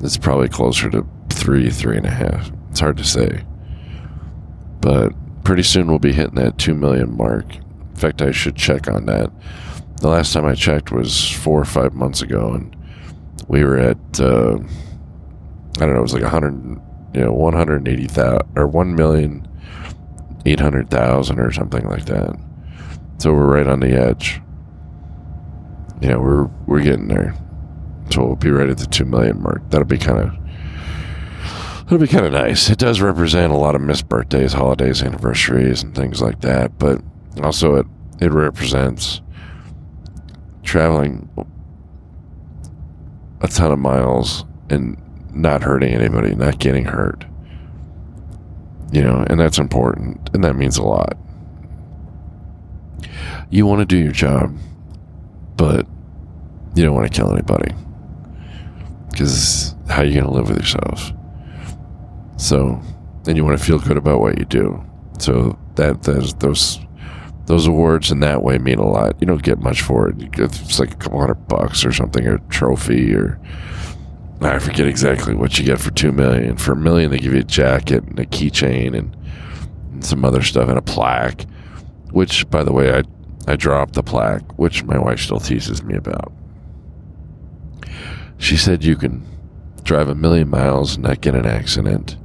It's 0.00 0.16
probably 0.16 0.48
closer 0.48 0.90
to 0.90 1.06
three, 1.30 1.70
three 1.70 1.96
and 1.96 2.06
a 2.06 2.10
half. 2.10 2.50
It's 2.70 2.80
hard 2.80 2.96
to 2.98 3.04
say. 3.04 3.44
But 4.80 5.12
pretty 5.44 5.62
soon 5.62 5.86
we'll 5.86 5.98
be 5.98 6.12
hitting 6.12 6.34
that 6.36 6.58
2 6.58 6.74
million 6.74 7.16
mark. 7.16 7.54
In 7.54 7.96
fact, 7.96 8.22
I 8.22 8.32
should 8.32 8.56
check 8.56 8.88
on 8.88 9.06
that. 9.06 9.30
The 10.00 10.08
last 10.08 10.32
time 10.32 10.44
I 10.44 10.54
checked 10.54 10.90
was 10.90 11.30
four 11.30 11.60
or 11.60 11.64
five 11.64 11.94
months 11.94 12.22
ago, 12.22 12.52
and 12.52 12.76
we 13.46 13.62
were 13.62 13.78
at, 13.78 14.20
uh, 14.20 14.56
I 15.76 15.80
don't 15.80 15.92
know, 15.92 15.98
it 15.98 16.02
was 16.02 16.14
like 16.14 16.22
100, 16.22 16.80
you 17.14 17.20
know, 17.20 17.32
180,000 17.32 18.40
or 18.56 18.66
1 18.66 18.94
million 18.94 19.46
800,000 20.46 21.38
or 21.38 21.52
something 21.52 21.88
like 21.88 22.06
that. 22.06 22.36
So 23.18 23.32
we're 23.32 23.46
right 23.46 23.66
on 23.66 23.80
the 23.80 23.92
edge. 23.92 24.40
Yeah, 26.00 26.16
we're 26.16 26.44
we're 26.66 26.82
getting 26.82 27.08
there. 27.08 27.34
So 28.10 28.26
we'll 28.26 28.36
be 28.36 28.50
right 28.50 28.68
at 28.68 28.78
the 28.78 28.86
2 28.86 29.04
million 29.04 29.40
mark. 29.40 29.62
That'll 29.70 29.86
be 29.86 29.96
kind 29.96 30.18
of 30.18 30.43
It'll 31.94 32.02
be 32.02 32.12
kind 32.12 32.26
of 32.26 32.32
nice. 32.32 32.70
It 32.70 32.78
does 32.80 33.00
represent 33.00 33.52
a 33.52 33.56
lot 33.56 33.76
of 33.76 33.80
missed 33.80 34.08
birthdays, 34.08 34.52
holidays, 34.52 35.00
anniversaries, 35.00 35.84
and 35.84 35.94
things 35.94 36.20
like 36.20 36.40
that. 36.40 36.76
But 36.76 37.00
also, 37.40 37.76
it 37.76 37.86
it 38.20 38.32
represents 38.32 39.20
traveling 40.64 41.28
a 43.40 43.46
ton 43.46 43.70
of 43.70 43.78
miles 43.78 44.44
and 44.70 45.00
not 45.32 45.62
hurting 45.62 45.94
anybody, 45.94 46.34
not 46.34 46.58
getting 46.58 46.84
hurt. 46.84 47.26
You 48.90 49.04
know, 49.04 49.24
and 49.30 49.38
that's 49.38 49.58
important, 49.58 50.30
and 50.34 50.42
that 50.42 50.56
means 50.56 50.76
a 50.76 50.82
lot. 50.82 51.16
You 53.50 53.66
want 53.66 53.82
to 53.82 53.86
do 53.86 54.02
your 54.02 54.10
job, 54.10 54.52
but 55.56 55.86
you 56.74 56.82
don't 56.82 56.96
want 56.96 57.06
to 57.06 57.16
kill 57.16 57.32
anybody. 57.32 57.72
Because 59.12 59.76
how 59.88 60.02
are 60.02 60.04
you 60.04 60.14
going 60.14 60.24
to 60.24 60.32
live 60.32 60.48
with 60.48 60.58
yourself? 60.58 61.12
So, 62.36 62.80
and 63.26 63.36
you 63.36 63.44
want 63.44 63.58
to 63.58 63.64
feel 63.64 63.78
good 63.78 63.96
about 63.96 64.20
what 64.20 64.38
you 64.38 64.44
do. 64.44 64.84
So 65.18 65.58
that 65.76 66.02
those 66.02 66.80
those 67.46 67.66
awards 67.66 68.10
in 68.10 68.20
that 68.20 68.42
way 68.42 68.58
mean 68.58 68.78
a 68.78 68.88
lot. 68.88 69.16
You 69.20 69.26
don't 69.26 69.42
get 69.42 69.58
much 69.58 69.82
for 69.82 70.08
it. 70.08 70.16
It's 70.38 70.78
like 70.78 70.92
a 70.92 70.96
couple 70.96 71.20
hundred 71.20 71.46
bucks 71.46 71.84
or 71.84 71.92
something, 71.92 72.26
or 72.26 72.36
a 72.36 72.40
trophy, 72.48 73.14
or 73.14 73.38
I 74.40 74.58
forget 74.58 74.86
exactly 74.86 75.34
what 75.34 75.58
you 75.58 75.64
get 75.64 75.78
for 75.78 75.90
two 75.90 76.12
million. 76.12 76.56
For 76.56 76.72
a 76.72 76.76
million, 76.76 77.10
they 77.10 77.18
give 77.18 77.34
you 77.34 77.40
a 77.40 77.44
jacket 77.44 78.04
and 78.04 78.18
a 78.18 78.26
keychain 78.26 78.96
and, 78.96 79.16
and 79.92 80.04
some 80.04 80.24
other 80.24 80.42
stuff 80.42 80.68
and 80.68 80.78
a 80.78 80.82
plaque. 80.82 81.46
Which, 82.10 82.48
by 82.50 82.62
the 82.62 82.72
way, 82.72 82.94
I 82.96 83.02
I 83.46 83.56
dropped 83.56 83.94
the 83.94 84.02
plaque, 84.02 84.58
which 84.58 84.84
my 84.84 84.98
wife 84.98 85.20
still 85.20 85.40
teases 85.40 85.82
me 85.82 85.94
about. 85.96 86.32
She 88.38 88.56
said 88.56 88.84
you 88.84 88.96
can 88.96 89.26
drive 89.82 90.08
a 90.08 90.14
million 90.14 90.48
miles 90.48 90.94
and 90.94 91.04
not 91.04 91.20
get 91.20 91.34
an 91.34 91.44
accident 91.44 92.16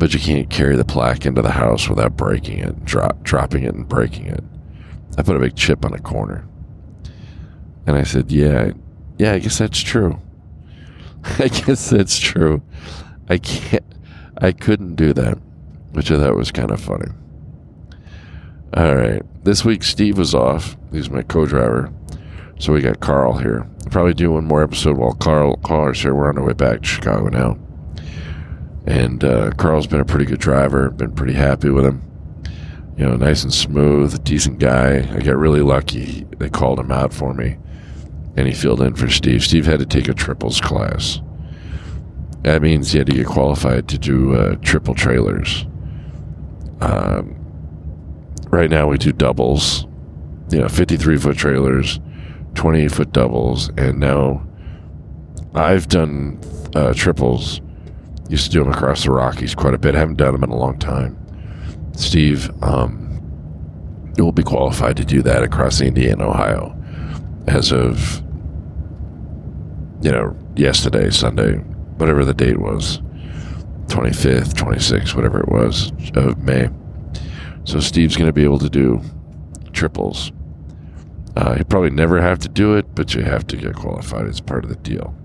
but 0.00 0.14
you 0.14 0.18
can't 0.18 0.48
carry 0.48 0.76
the 0.76 0.84
plaque 0.84 1.26
into 1.26 1.42
the 1.42 1.50
house 1.50 1.86
without 1.86 2.16
breaking 2.16 2.58
it, 2.58 2.86
drop, 2.86 3.22
dropping 3.22 3.64
it, 3.64 3.74
and 3.74 3.86
breaking 3.86 4.26
it. 4.26 4.42
I 5.18 5.22
put 5.22 5.36
a 5.36 5.38
big 5.38 5.54
chip 5.56 5.84
on 5.84 5.92
a 5.92 5.98
corner. 5.98 6.48
And 7.86 7.96
I 7.96 8.04
said, 8.04 8.32
Yeah, 8.32 8.72
yeah, 9.18 9.34
I 9.34 9.38
guess 9.40 9.58
that's 9.58 9.78
true. 9.78 10.18
I 11.38 11.48
guess 11.48 11.90
that's 11.90 12.18
true. 12.18 12.62
I 13.28 13.36
can't, 13.36 13.84
I 14.38 14.52
couldn't 14.52 14.94
do 14.94 15.12
that, 15.12 15.38
which 15.92 16.10
I 16.10 16.18
thought 16.18 16.34
was 16.34 16.50
kind 16.50 16.70
of 16.70 16.80
funny. 16.80 17.10
All 18.74 18.96
right. 18.96 19.22
This 19.44 19.66
week, 19.66 19.82
Steve 19.82 20.16
was 20.16 20.34
off. 20.34 20.78
He's 20.92 21.10
my 21.10 21.22
co 21.22 21.44
driver. 21.44 21.92
So 22.58 22.72
we 22.72 22.80
got 22.80 23.00
Carl 23.00 23.36
here. 23.36 23.68
probably 23.90 24.14
do 24.14 24.32
one 24.32 24.46
more 24.46 24.62
episode 24.62 24.96
while 24.96 25.12
Carl, 25.12 25.56
Carl 25.58 25.90
is 25.90 26.00
here. 26.00 26.14
We're 26.14 26.30
on 26.30 26.38
our 26.38 26.44
way 26.44 26.54
back 26.54 26.80
to 26.80 26.86
Chicago 26.88 27.28
now. 27.28 27.58
And 28.86 29.22
uh, 29.24 29.50
Carl's 29.52 29.86
been 29.86 30.00
a 30.00 30.04
pretty 30.04 30.24
good 30.24 30.40
driver. 30.40 30.90
Been 30.90 31.12
pretty 31.12 31.34
happy 31.34 31.70
with 31.70 31.84
him. 31.84 32.02
You 32.96 33.06
know, 33.06 33.16
nice 33.16 33.42
and 33.42 33.52
smooth, 33.52 34.22
decent 34.24 34.58
guy. 34.58 34.98
I 34.98 35.20
got 35.20 35.36
really 35.36 35.62
lucky. 35.62 36.26
They 36.38 36.50
called 36.50 36.78
him 36.78 36.92
out 36.92 37.14
for 37.14 37.32
me, 37.32 37.56
and 38.36 38.46
he 38.46 38.52
filled 38.52 38.82
in 38.82 38.94
for 38.94 39.08
Steve. 39.08 39.42
Steve 39.42 39.64
had 39.64 39.78
to 39.78 39.86
take 39.86 40.08
a 40.08 40.12
triples 40.14 40.60
class. 40.60 41.20
That 42.42 42.62
means 42.62 42.92
he 42.92 42.98
had 42.98 43.06
to 43.06 43.14
get 43.14 43.26
qualified 43.26 43.88
to 43.88 43.98
do 43.98 44.34
uh, 44.34 44.56
triple 44.56 44.94
trailers. 44.94 45.66
Um, 46.80 47.36
right 48.48 48.70
now, 48.70 48.88
we 48.88 48.98
do 48.98 49.12
doubles. 49.12 49.86
You 50.50 50.58
know, 50.60 50.68
53 50.68 51.16
foot 51.16 51.36
trailers, 51.36 52.00
28 52.54 52.92
foot 52.92 53.12
doubles, 53.12 53.70
and 53.78 54.00
now 54.00 54.46
I've 55.54 55.88
done 55.88 56.40
uh, 56.74 56.92
triples 56.92 57.60
Used 58.30 58.44
to 58.44 58.50
do 58.50 58.62
them 58.62 58.72
across 58.72 59.02
the 59.02 59.10
Rockies 59.10 59.56
quite 59.56 59.74
a 59.74 59.78
bit. 59.78 59.96
I 59.96 59.98
Haven't 59.98 60.18
done 60.18 60.32
them 60.32 60.44
in 60.44 60.50
a 60.50 60.56
long 60.56 60.78
time. 60.78 61.18
Steve 61.96 62.48
um, 62.62 63.20
will 64.16 64.30
be 64.30 64.44
qualified 64.44 64.96
to 64.98 65.04
do 65.04 65.20
that 65.22 65.42
across 65.42 65.80
Indiana 65.80 66.12
and 66.12 66.22
Ohio 66.22 66.80
as 67.48 67.72
of, 67.72 68.22
you 70.00 70.12
know, 70.12 70.36
yesterday, 70.54 71.10
Sunday, 71.10 71.54
whatever 71.96 72.24
the 72.24 72.32
date 72.32 72.58
was 72.58 73.00
25th, 73.86 74.52
26th, 74.52 75.16
whatever 75.16 75.40
it 75.40 75.48
was 75.48 75.90
of 76.14 76.38
May. 76.38 76.68
So 77.64 77.80
Steve's 77.80 78.16
going 78.16 78.28
to 78.28 78.32
be 78.32 78.44
able 78.44 78.60
to 78.60 78.70
do 78.70 79.00
triples. 79.72 80.30
Uh, 81.34 81.56
he 81.56 81.64
probably 81.64 81.90
never 81.90 82.20
have 82.20 82.38
to 82.38 82.48
do 82.48 82.76
it, 82.76 82.94
but 82.94 83.12
you 83.12 83.22
have 83.22 83.44
to 83.48 83.56
get 83.56 83.74
qualified. 83.74 84.26
It's 84.26 84.40
part 84.40 84.62
of 84.62 84.70
the 84.70 84.76
deal 84.76 85.16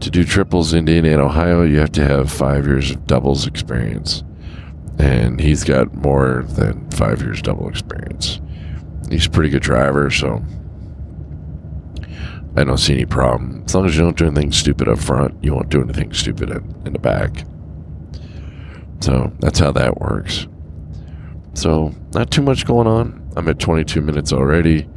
to 0.00 0.10
do 0.10 0.24
triples 0.24 0.72
in 0.72 0.88
Indiana 0.88 1.24
Ohio, 1.24 1.62
you 1.62 1.78
have 1.78 1.92
to 1.92 2.04
have 2.04 2.32
five 2.32 2.66
years 2.66 2.90
of 2.90 3.06
doubles 3.06 3.46
experience. 3.46 4.24
And 4.98 5.40
he's 5.40 5.64
got 5.64 5.94
more 5.94 6.44
than 6.48 6.90
five 6.90 7.22
years 7.22 7.40
double 7.42 7.68
experience. 7.68 8.40
He's 9.10 9.26
a 9.26 9.30
pretty 9.30 9.50
good 9.50 9.62
driver, 9.62 10.10
so 10.10 10.42
I 12.56 12.64
don't 12.64 12.78
see 12.78 12.94
any 12.94 13.06
problem. 13.06 13.62
As 13.64 13.74
long 13.74 13.86
as 13.86 13.96
you 13.96 14.02
don't 14.02 14.16
do 14.16 14.26
anything 14.26 14.52
stupid 14.52 14.88
up 14.88 14.98
front, 14.98 15.42
you 15.42 15.54
won't 15.54 15.68
do 15.68 15.82
anything 15.82 16.12
stupid 16.12 16.50
in, 16.50 16.82
in 16.84 16.92
the 16.92 16.98
back. 16.98 17.44
So 19.00 19.32
that's 19.40 19.58
how 19.58 19.72
that 19.72 20.00
works. 20.00 20.46
So, 21.54 21.94
not 22.12 22.30
too 22.30 22.42
much 22.42 22.64
going 22.64 22.86
on. 22.86 23.30
I'm 23.36 23.48
at 23.48 23.58
22 23.58 24.00
minutes 24.00 24.32
already. 24.32 24.88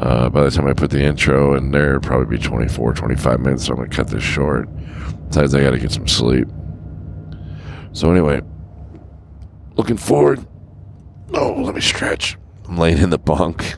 Uh, 0.00 0.28
by 0.28 0.42
the 0.42 0.50
time 0.50 0.66
I 0.66 0.72
put 0.72 0.90
the 0.90 1.02
intro 1.02 1.54
in 1.54 1.70
there, 1.70 1.90
it'll 1.90 2.00
probably 2.00 2.36
be 2.36 2.42
24, 2.42 2.94
25 2.94 3.40
minutes, 3.40 3.66
so 3.66 3.72
I'm 3.72 3.76
going 3.76 3.90
to 3.90 3.96
cut 3.96 4.08
this 4.08 4.24
short. 4.24 4.68
Besides, 5.28 5.54
I 5.54 5.62
got 5.62 5.70
to 5.70 5.78
get 5.78 5.92
some 5.92 6.08
sleep. 6.08 6.48
So, 7.92 8.10
anyway, 8.10 8.42
looking 9.76 9.96
forward. 9.96 10.44
Oh, 11.32 11.52
let 11.52 11.76
me 11.76 11.80
stretch. 11.80 12.36
I'm 12.68 12.76
laying 12.76 12.98
in 12.98 13.10
the 13.10 13.18
bunk. 13.18 13.76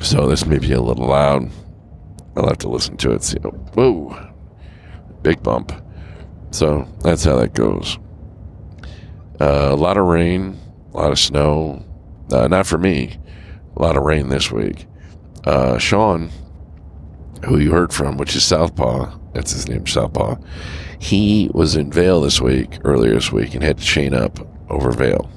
So, 0.00 0.28
this 0.28 0.44
may 0.44 0.58
be 0.58 0.72
a 0.72 0.80
little 0.80 1.06
loud. 1.06 1.50
I'll 2.36 2.48
have 2.48 2.58
to 2.58 2.68
listen 2.68 2.96
to 2.98 3.12
it. 3.12 3.22
See, 3.22 3.38
oh, 3.44 3.50
whoa, 3.50 4.32
big 5.22 5.40
bump. 5.40 5.72
So, 6.50 6.88
that's 7.02 7.22
how 7.22 7.36
that 7.36 7.54
goes. 7.54 7.96
Uh, 9.40 9.68
a 9.70 9.76
lot 9.76 9.98
of 9.98 10.06
rain, 10.06 10.58
a 10.92 10.96
lot 10.96 11.12
of 11.12 11.18
snow. 11.18 11.84
Uh, 12.32 12.48
not 12.48 12.66
for 12.66 12.76
me. 12.76 13.18
A 13.76 13.82
lot 13.82 13.96
of 13.96 14.02
rain 14.02 14.30
this 14.30 14.50
week 14.50 14.86
uh, 15.46 15.78
Sean, 15.78 16.30
who 17.46 17.58
you 17.58 17.70
heard 17.70 17.92
from, 17.92 18.16
which 18.16 18.34
is 18.36 18.44
Southpaw, 18.44 19.16
that's 19.32 19.52
his 19.52 19.68
name, 19.68 19.86
Southpaw, 19.86 20.36
he 20.98 21.50
was 21.54 21.76
in 21.76 21.90
Vail 21.92 22.20
this 22.20 22.40
week, 22.40 22.78
earlier 22.84 23.14
this 23.14 23.30
week, 23.30 23.54
and 23.54 23.62
had 23.62 23.78
to 23.78 23.84
chain 23.84 24.14
up 24.14 24.38
over 24.68 24.90
Vail. 24.90 25.30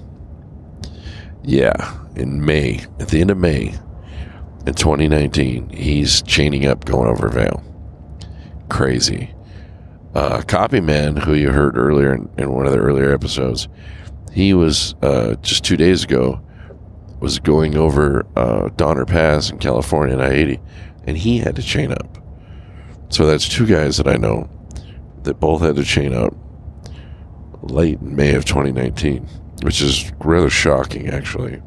Yeah, 1.43 1.97
in 2.15 2.43
May, 2.43 2.85
at 2.99 3.09
the 3.09 3.21
end 3.21 3.31
of 3.31 3.37
May 3.37 3.75
in 4.65 4.73
2019, 4.73 5.69
he's 5.69 6.21
chaining 6.23 6.65
up 6.65 6.85
going 6.85 7.09
over 7.09 7.29
Vail. 7.29 7.63
Crazy. 8.69 9.33
Uh, 10.15 10.41
Copyman, 10.47 11.17
who 11.17 11.33
you 11.33 11.51
heard 11.51 11.77
earlier 11.77 12.13
in, 12.13 12.29
in, 12.37 12.51
one 12.51 12.65
of 12.65 12.71
the 12.71 12.79
earlier 12.79 13.11
episodes, 13.11 13.67
he 14.33 14.53
was 14.53 14.95
uh, 15.01 15.35
just 15.35 15.63
two 15.63 15.77
days 15.77 16.03
ago 16.03 16.41
was 17.19 17.39
going 17.39 17.75
over 17.75 18.25
uh, 18.35 18.69
Donner 18.75 19.05
Pass 19.05 19.49
in 19.49 19.59
California 19.59 20.15
in 20.15 20.21
I 20.21 20.31
80, 20.31 20.59
and 21.05 21.17
he 21.17 21.39
had 21.39 21.55
to 21.57 21.61
chain 21.61 21.91
up. 21.91 22.17
So 23.09 23.25
that's 23.25 23.47
two 23.47 23.65
guys 23.65 23.97
that 23.97 24.07
I 24.07 24.15
know 24.15 24.49
that 25.23 25.39
both 25.39 25.61
had 25.61 25.75
to 25.75 25.83
chain 25.83 26.13
up 26.13 26.33
late 27.61 27.99
in 27.99 28.15
May 28.15 28.35
of 28.35 28.45
2019, 28.45 29.27
which 29.63 29.81
is 29.81 30.11
rather 30.19 30.49
shocking, 30.49 31.09
actually. 31.09 31.61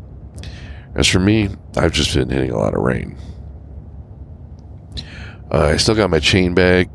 As 0.95 1.09
for 1.09 1.19
me, 1.19 1.49
I've 1.77 1.93
just 1.93 2.15
been 2.15 2.31
hitting 2.31 2.51
a 2.51 2.59
lot 2.59 2.75
of 2.75 2.83
rain. 2.83 3.17
Uh, 5.51 5.67
I 5.67 5.77
still 5.77 5.95
got 5.95 6.11
my 6.11 6.19
chain 6.19 6.55
bag 6.55 6.89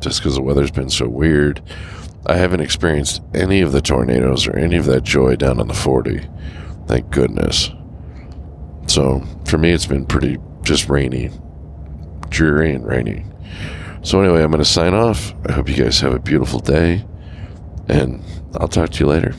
just 0.00 0.20
because 0.20 0.34
the 0.34 0.42
weather's 0.42 0.70
been 0.70 0.90
so 0.90 1.08
weird. 1.08 1.62
I 2.26 2.36
haven't 2.36 2.60
experienced 2.60 3.22
any 3.34 3.60
of 3.60 3.72
the 3.72 3.80
tornadoes 3.80 4.46
or 4.46 4.56
any 4.56 4.76
of 4.76 4.86
that 4.86 5.02
joy 5.02 5.36
down 5.36 5.60
on 5.60 5.68
the 5.68 5.74
40. 5.74 6.26
Thank 6.86 7.10
goodness. 7.10 7.70
So 8.86 9.22
for 9.46 9.58
me, 9.58 9.72
it's 9.72 9.86
been 9.86 10.06
pretty 10.06 10.38
just 10.62 10.88
rainy, 10.88 11.30
dreary 12.28 12.72
and 12.72 12.86
rainy. 12.86 13.24
So, 14.02 14.20
anyway, 14.20 14.42
I'm 14.42 14.50
going 14.50 14.62
to 14.62 14.68
sign 14.68 14.92
off. 14.92 15.34
I 15.48 15.52
hope 15.52 15.66
you 15.68 15.76
guys 15.76 16.00
have 16.00 16.12
a 16.12 16.18
beautiful 16.18 16.60
day, 16.60 17.06
and 17.88 18.22
I'll 18.60 18.68
talk 18.68 18.90
to 18.90 19.00
you 19.00 19.06
later. 19.06 19.34